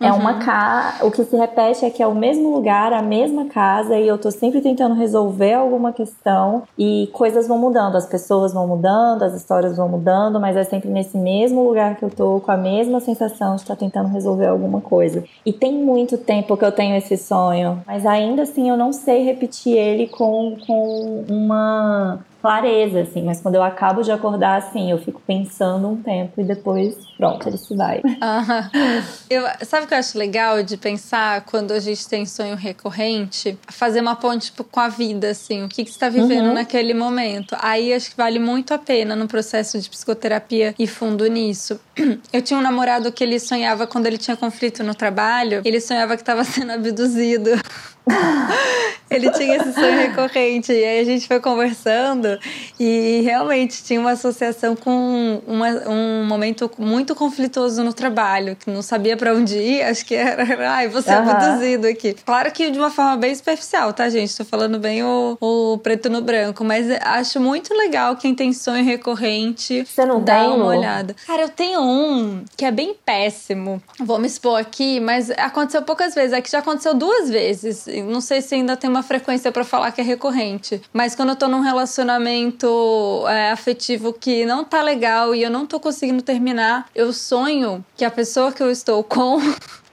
[0.00, 0.18] é uhum.
[0.18, 1.04] uma casa.
[1.04, 4.18] O que se repete é que é o mesmo lugar, a mesma casa, e eu
[4.18, 9.34] tô sempre tentando resolver alguma questão e coisas vão mudando, as pessoas vão mudando, as
[9.34, 13.00] histórias vão mudando, mas é sempre nesse mesmo lugar que eu tô, com a mesma
[13.00, 15.24] sensação de estar tá tentando resolver alguma coisa.
[15.44, 19.24] E tem muito tempo que eu tenho esse sonho, mas ainda assim eu não sei
[19.24, 24.98] repetir ele com, com uma clareza, assim, mas quando eu acabo de acordar, assim, eu
[24.98, 28.02] fico pensando um tempo e depois, pronto, ele se vai.
[29.30, 33.58] eu, sabe o que eu acho legal de pensar quando a gente tem sonho recorrente?
[33.68, 36.52] Fazer uma ponte tipo, com a vida, assim, o que, que você está vivendo uhum.
[36.52, 37.56] naquele momento.
[37.62, 41.80] Aí acho que vale muito a pena no processo de psicoterapia e fundo nisso.
[42.32, 46.16] Eu tinha um namorado que ele sonhava quando ele tinha conflito no trabalho, ele sonhava
[46.16, 47.50] que estava sendo abduzido.
[49.10, 50.72] ele tinha esse sonho recorrente.
[50.72, 52.38] E aí a gente foi conversando
[52.78, 58.82] e realmente tinha uma associação com uma, um momento muito conflituoso no trabalho, que não
[58.82, 59.82] sabia para onde ir.
[59.82, 61.30] Acho que era, ai, você uhum.
[61.30, 62.14] abduzido aqui.
[62.24, 64.36] Claro que de uma forma bem superficial, tá, gente?
[64.36, 68.84] Tô falando bem o, o preto no branco, mas acho muito legal quem tem sonho
[68.84, 69.84] recorrente.
[69.86, 71.14] Você não dá tem, uma olhada.
[71.26, 73.82] Cara, eu tenho um que é bem péssimo.
[74.00, 76.32] Vou me expor aqui, mas aconteceu poucas vezes.
[76.32, 80.00] Aqui já aconteceu duas vezes não sei se ainda tem uma frequência para falar que
[80.00, 85.42] é recorrente, mas quando eu tô num relacionamento é, afetivo que não tá legal e
[85.42, 89.38] eu não tô conseguindo terminar, eu sonho que a pessoa que eu estou com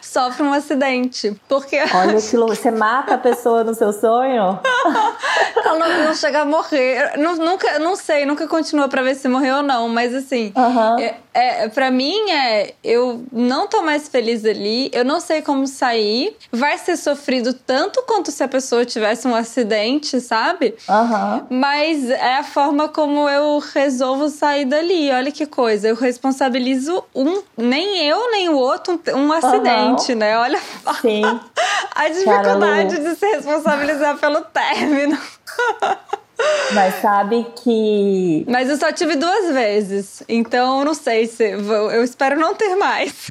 [0.00, 1.38] sofre um acidente.
[1.48, 1.76] Porque.
[1.94, 4.58] Olha que você mata a pessoa no seu sonho?
[5.64, 7.16] Ela não, não chega a morrer.
[7.18, 10.52] Não, nunca, não sei, nunca continua pra ver se morreu ou não, mas assim.
[10.56, 10.98] Uhum.
[10.98, 12.74] É, é, pra mim é.
[12.82, 16.36] Eu não tô mais feliz ali, eu não sei como sair.
[16.50, 20.74] Vai ser sofrido tanto quanto se a pessoa tivesse um acidente, sabe?
[20.88, 21.46] Uhum.
[21.50, 25.10] Mas é a forma como eu resolvo sair dali.
[25.10, 25.88] Olha que coisa.
[25.88, 27.42] Eu responsabilizo um.
[27.56, 30.18] Nem eu, nem o outro, um acidente, uhum.
[30.18, 30.38] né?
[30.38, 30.60] Olha
[31.00, 31.22] Sim.
[31.94, 35.18] a dificuldade de se responsabilizar pelo término.
[36.74, 38.44] Mas sabe que.
[38.48, 40.22] Mas eu só tive duas vezes.
[40.28, 41.50] Então não sei se.
[41.50, 43.30] Eu espero não ter mais.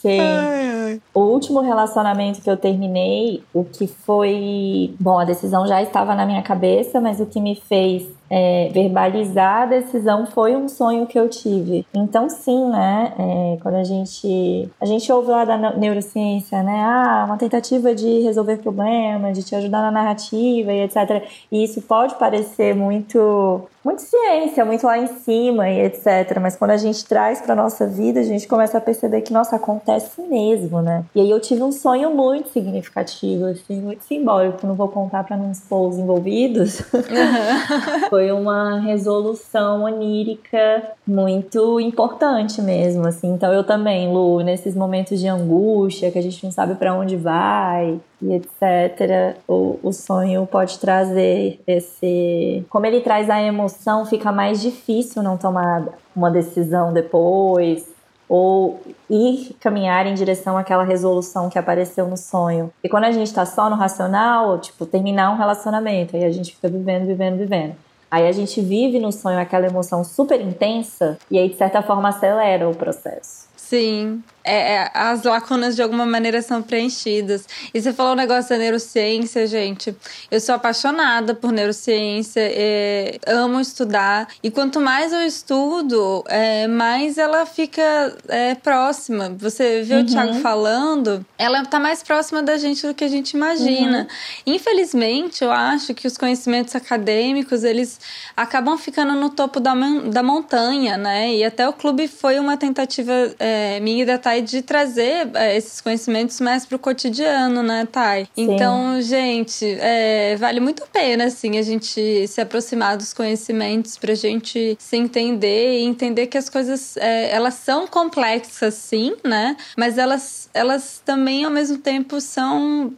[0.00, 0.20] Sim.
[0.20, 1.00] Ai, ai.
[1.12, 4.94] O último relacionamento que eu terminei, o que foi.
[4.98, 9.62] Bom, a decisão já estava na minha cabeça, mas o que me fez é, verbalizar
[9.62, 11.86] a decisão foi um sonho que eu tive.
[11.94, 13.12] Então, sim, né?
[13.18, 14.68] É, quando a gente.
[14.80, 16.80] A gente ouve lá da neurociência, né?
[16.84, 21.24] Ah, uma tentativa de resolver problemas, de te ajudar na narrativa e etc.
[21.50, 23.62] E isso pode parecer muito.
[23.84, 26.38] Muito ciência, muito lá em cima e etc.
[26.42, 29.56] Mas quando a gente traz para nossa vida, a gente começa a perceber que, nossa,
[29.56, 31.04] acontece mesmo, né?
[31.14, 34.66] E aí eu tive um sonho muito significativo, assim, muito simbólico.
[34.66, 36.80] Não vou contar para não expor os envolvidos.
[36.80, 38.08] Uhum.
[38.18, 43.28] foi uma resolução onírica muito importante mesmo, assim.
[43.28, 47.14] Então eu também, Lu, nesses momentos de angústia, que a gente não sabe para onde
[47.14, 52.66] vai e etc, o, o sonho pode trazer esse...
[52.68, 57.86] Como ele traz a emoção, fica mais difícil não tomar uma decisão depois,
[58.28, 62.72] ou ir caminhar em direção àquela resolução que apareceu no sonho.
[62.82, 66.56] E quando a gente está só no racional, tipo, terminar um relacionamento, aí a gente
[66.56, 67.76] fica vivendo, vivendo, vivendo.
[68.10, 72.08] Aí a gente vive no sonho aquela emoção super intensa e aí, de certa forma,
[72.08, 73.48] acelera o processo.
[73.56, 77.44] Sim, é, é, as lacunas de alguma maneira são preenchidas.
[77.74, 79.94] E você falou um negócio da neurociência, gente.
[80.30, 84.26] Eu sou apaixonada por neurociência, é, amo estudar.
[84.42, 89.34] E quanto mais eu estudo, é, mais ela fica é, próxima.
[89.38, 90.02] Você viu uhum.
[90.04, 94.00] o Thiago falando, ela está mais próxima da gente do que a gente imagina.
[94.00, 94.54] Uhum.
[94.54, 98.00] Infelizmente, eu acho que os conhecimentos acadêmicos eles
[98.34, 99.74] acabam ficando no topo da,
[100.10, 101.34] da montanha, né?
[101.34, 105.56] E até o clube foi uma tentativa é, minha e da Thay de trazer é,
[105.56, 108.28] esses conhecimentos mais pro cotidiano, né, Thay?
[108.34, 108.54] Sim.
[108.54, 114.14] Então, gente, é, vale muito a pena, assim, a gente se aproximar dos conhecimentos pra
[114.14, 119.56] gente se entender e entender que as coisas, é, elas são complexas, sim, né?
[119.76, 122.92] Mas elas, elas também, ao mesmo tempo, são...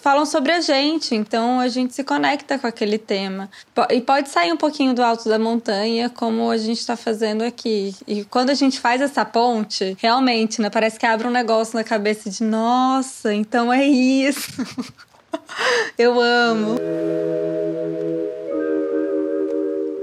[0.00, 3.48] falam sobre a gente, então a gente se conecta com aquele tema.
[3.90, 7.94] E pode sair um pouquinho do alto da montanha, como a gente está fazendo aqui.
[8.06, 11.76] E quando a gente faz essa ponte, realmente, né, parece Parece que abre um negócio
[11.76, 14.52] na cabeça de nossa, então é isso.
[15.98, 16.76] Eu amo.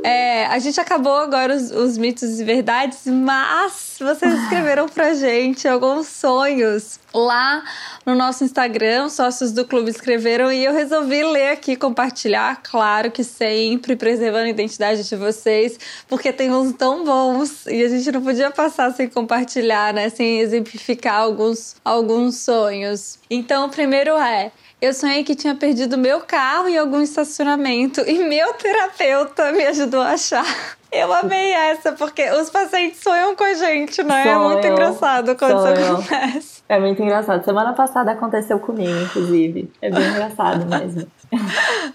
[0.04, 5.66] É, a gente acabou agora os, os, mitos e verdades, mas vocês escreveram pra gente
[5.66, 7.64] alguns sonhos lá
[8.06, 13.12] no nosso Instagram, os sócios do clube escreveram e eu resolvi ler aqui, compartilhar, claro
[13.12, 15.80] que sempre preservando a identidade de vocês,
[16.10, 20.42] porque tem uns tão bons e a gente não podia passar sem compartilhar, né, sem
[20.42, 23.20] exemplificar alguns alguns sonhos.
[23.30, 24.52] Então, o primeiro é
[24.84, 30.02] eu sonhei que tinha perdido meu carro em algum estacionamento e meu terapeuta me ajudou
[30.02, 30.46] a achar.
[30.92, 34.24] Eu amei essa, porque os pacientes sonham com a gente, né?
[34.24, 35.74] Sonho, é muito engraçado quando sonho.
[35.74, 36.64] isso acontece.
[36.68, 37.44] É muito engraçado.
[37.46, 39.72] Semana passada aconteceu comigo, inclusive.
[39.82, 41.08] É bem engraçado mesmo.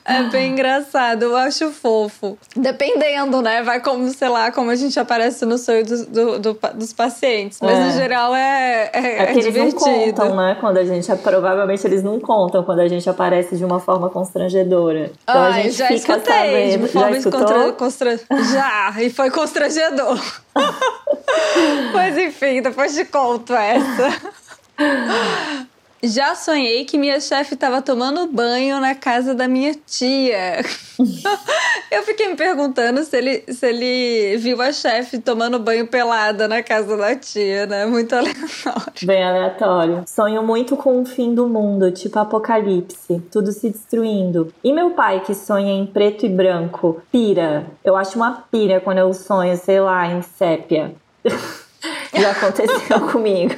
[0.05, 2.39] É bem engraçado, eu acho fofo.
[2.57, 3.62] Dependendo, né?
[3.62, 7.59] Vai como, sei lá, como a gente aparece no sonho do, do, do dos pacientes.
[7.61, 7.84] Mas é.
[7.84, 9.59] no geral é, é, é, é que divertido.
[9.59, 10.57] eles não contam, né?
[10.61, 11.14] Quando a gente.
[11.16, 15.11] Provavelmente eles não contam quando a gente aparece de uma forma constrangedora.
[15.22, 16.86] Então Ai, a gente já fica escutei, sabendo.
[16.86, 18.20] De forma já contra, constra...
[18.53, 20.18] Já, e foi constrangedor.
[21.93, 24.32] Mas enfim, depois te conto essa.
[26.03, 30.61] Já sonhei que minha chefe estava tomando banho na casa da minha tia.
[31.90, 36.62] eu fiquei me perguntando se ele, se ele viu a chefe tomando banho pelada na
[36.62, 37.84] casa da tia, né?
[37.84, 38.92] Muito aleatório.
[39.03, 40.05] Bem aleatório.
[40.07, 44.53] Sonho muito com o fim do mundo, tipo apocalipse, tudo se destruindo.
[44.62, 47.66] E meu pai, que sonha em preto e branco, pira.
[47.84, 50.94] Eu acho uma pira quando eu sonho, sei lá, em sépia.
[52.14, 53.55] já aconteceu comigo.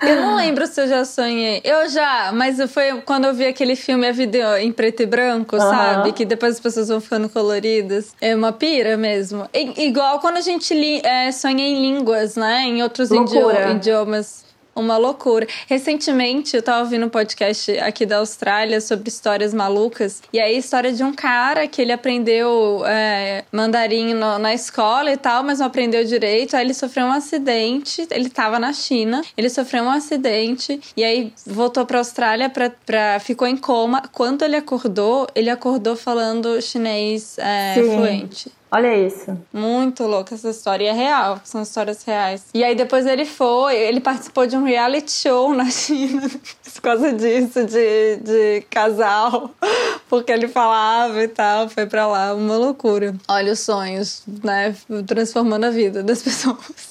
[0.00, 1.60] Eu não lembro se eu já sonhei.
[1.64, 5.56] Eu já, mas foi quando eu vi aquele filme A Vida em Preto e Branco,
[5.56, 5.62] uhum.
[5.62, 6.12] sabe?
[6.12, 8.14] Que depois as pessoas vão ficando coloridas.
[8.20, 9.48] É uma pira mesmo.
[9.54, 12.62] I igual quando a gente é, sonha em línguas, né?
[12.62, 15.46] Em outros idiomas uma loucura.
[15.66, 20.22] Recentemente, eu tava ouvindo um podcast aqui da Austrália sobre histórias malucas.
[20.32, 25.12] E aí, a história de um cara que ele aprendeu é, mandarim no, na escola
[25.12, 26.56] e tal, mas não aprendeu direito.
[26.56, 28.06] Aí ele sofreu um acidente.
[28.10, 33.20] Ele tava na China, ele sofreu um acidente e aí voltou pra Austrália, pra, pra,
[33.20, 34.02] ficou em coma.
[34.12, 38.59] Quando ele acordou, ele acordou falando chinês é, fluente.
[38.72, 39.36] Olha isso.
[39.52, 40.84] Muito louca essa história.
[40.84, 42.44] E é real, são histórias reais.
[42.54, 46.22] E aí depois ele foi, ele participou de um reality show na China
[46.74, 49.50] por causa disso, de, de casal,
[50.08, 51.68] porque ele falava e tal.
[51.68, 53.14] Foi pra lá, uma loucura.
[53.28, 54.74] Olha os sonhos, né?
[55.06, 56.89] Transformando a vida das pessoas.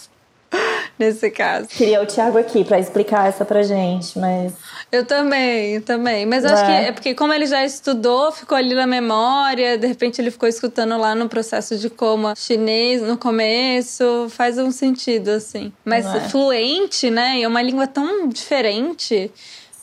[1.00, 1.70] Nesse caso.
[1.70, 4.54] Queria o Thiago aqui para explicar essa pra gente, mas
[4.92, 6.26] eu também, eu também.
[6.26, 6.88] Mas acho que é.
[6.88, 10.98] é porque, como ele já estudou, ficou ali na memória, de repente ele ficou escutando
[10.98, 15.72] lá no processo de coma chinês no começo, faz um sentido, assim.
[15.86, 16.20] Mas é.
[16.22, 17.42] fluente, né?
[17.42, 19.32] É uma língua tão diferente.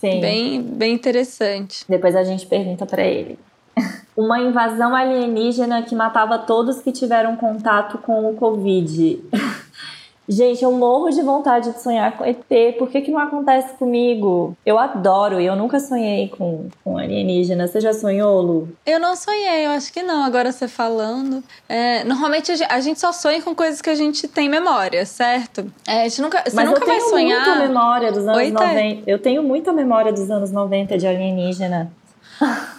[0.01, 0.21] Sim.
[0.21, 1.85] Bem, bem interessante.
[1.89, 3.39] Depois a gente pergunta para ele.
[4.17, 9.23] Uma invasão alienígena que matava todos que tiveram contato com o Covid.
[10.29, 12.77] Gente, eu morro de vontade de sonhar com ET.
[12.79, 14.57] Por que, que não acontece comigo?
[14.67, 17.69] Eu adoro e eu nunca sonhei com, com alienígena.
[17.69, 18.69] Você já sonhou, Lu?
[18.85, 20.25] Eu não sonhei, eu acho que não.
[20.25, 21.45] Agora você falando.
[21.69, 25.71] É, normalmente a gente só sonha com coisas que a gente tem memória, certo?
[25.87, 27.45] É, a gente nunca, você Mas nunca eu tenho vai sonhar.
[27.45, 29.03] muita memória dos anos Oi, 90.
[29.11, 31.93] Eu tenho muita memória dos anos 90 de alienígena.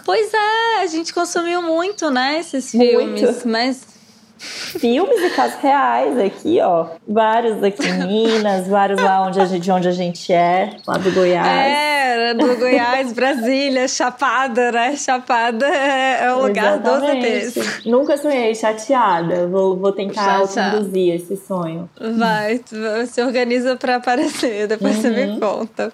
[0.04, 3.22] Pois é, a gente consumiu muito, né, esses filmes.
[3.22, 3.48] Muito.
[3.48, 3.97] Mas
[4.38, 6.86] filmes e casos reais aqui, ó.
[7.06, 10.96] Vários aqui em Minas, vários lá onde a gente, de onde a gente é, lá
[10.98, 11.46] do Goiás.
[11.46, 14.96] É, do Goiás, Brasília, Chapada, né?
[14.96, 17.84] Chapada é, é o lugar dos ETs.
[17.84, 19.46] Nunca sonhei chateada.
[19.46, 21.88] Vou, vou tentar conduzir esse sonho.
[22.16, 22.60] Vai,
[23.06, 25.02] se organiza para aparecer, depois uhum.
[25.02, 25.40] você me uhum.
[25.40, 25.92] conta.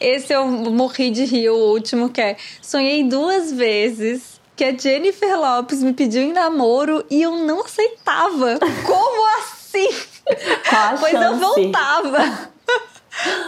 [0.00, 5.40] Esse eu morri de rir, o último que é sonhei duas vezes que a Jennifer
[5.40, 8.58] Lopes me pediu em namoro e eu não aceitava.
[8.84, 9.88] Como assim?
[11.00, 12.50] pois eu voltava.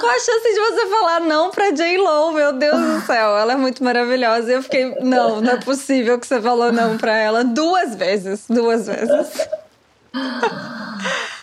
[0.00, 2.32] Qual a chance de você falar não pra J-Lo?
[2.32, 4.52] Meu Deus do céu, ela é muito maravilhosa.
[4.52, 8.46] E eu fiquei, não, não é possível que você falou não pra ela duas vezes.
[8.48, 9.48] Duas vezes.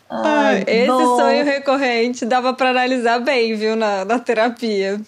[0.09, 1.15] Ai, Esse bom.
[1.15, 4.99] sonho recorrente dava para analisar bem, viu, na, na terapia.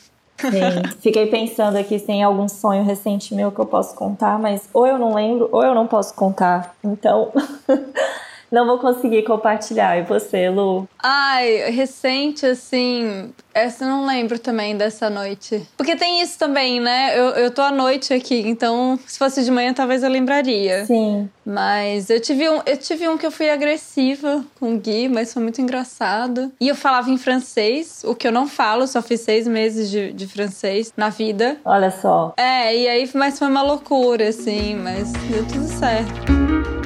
[0.99, 4.85] Fiquei pensando aqui se tem algum sonho recente meu que eu posso contar, mas ou
[4.87, 6.75] eu não lembro ou eu não posso contar.
[6.83, 7.31] Então,
[8.51, 9.97] não vou conseguir compartilhar.
[9.97, 10.87] E você, Lu?
[11.01, 13.33] Ai, recente, assim.
[13.53, 15.67] Essa eu não lembro também dessa noite.
[15.77, 17.17] Porque tem isso também, né?
[17.17, 20.85] Eu, eu tô à noite aqui, então se fosse de manhã, talvez eu lembraria.
[20.85, 21.29] Sim.
[21.45, 25.33] Mas eu tive um, eu tive um que eu fui agressiva com o Gui, mas
[25.33, 26.51] foi muito engraçado.
[26.59, 30.13] E eu falava em francês, o que eu não falo, só fiz seis meses de,
[30.13, 31.57] de francês na vida.
[31.65, 32.33] Olha só.
[32.37, 36.80] É, e aí, mas foi uma loucura, assim, mas deu tudo certo.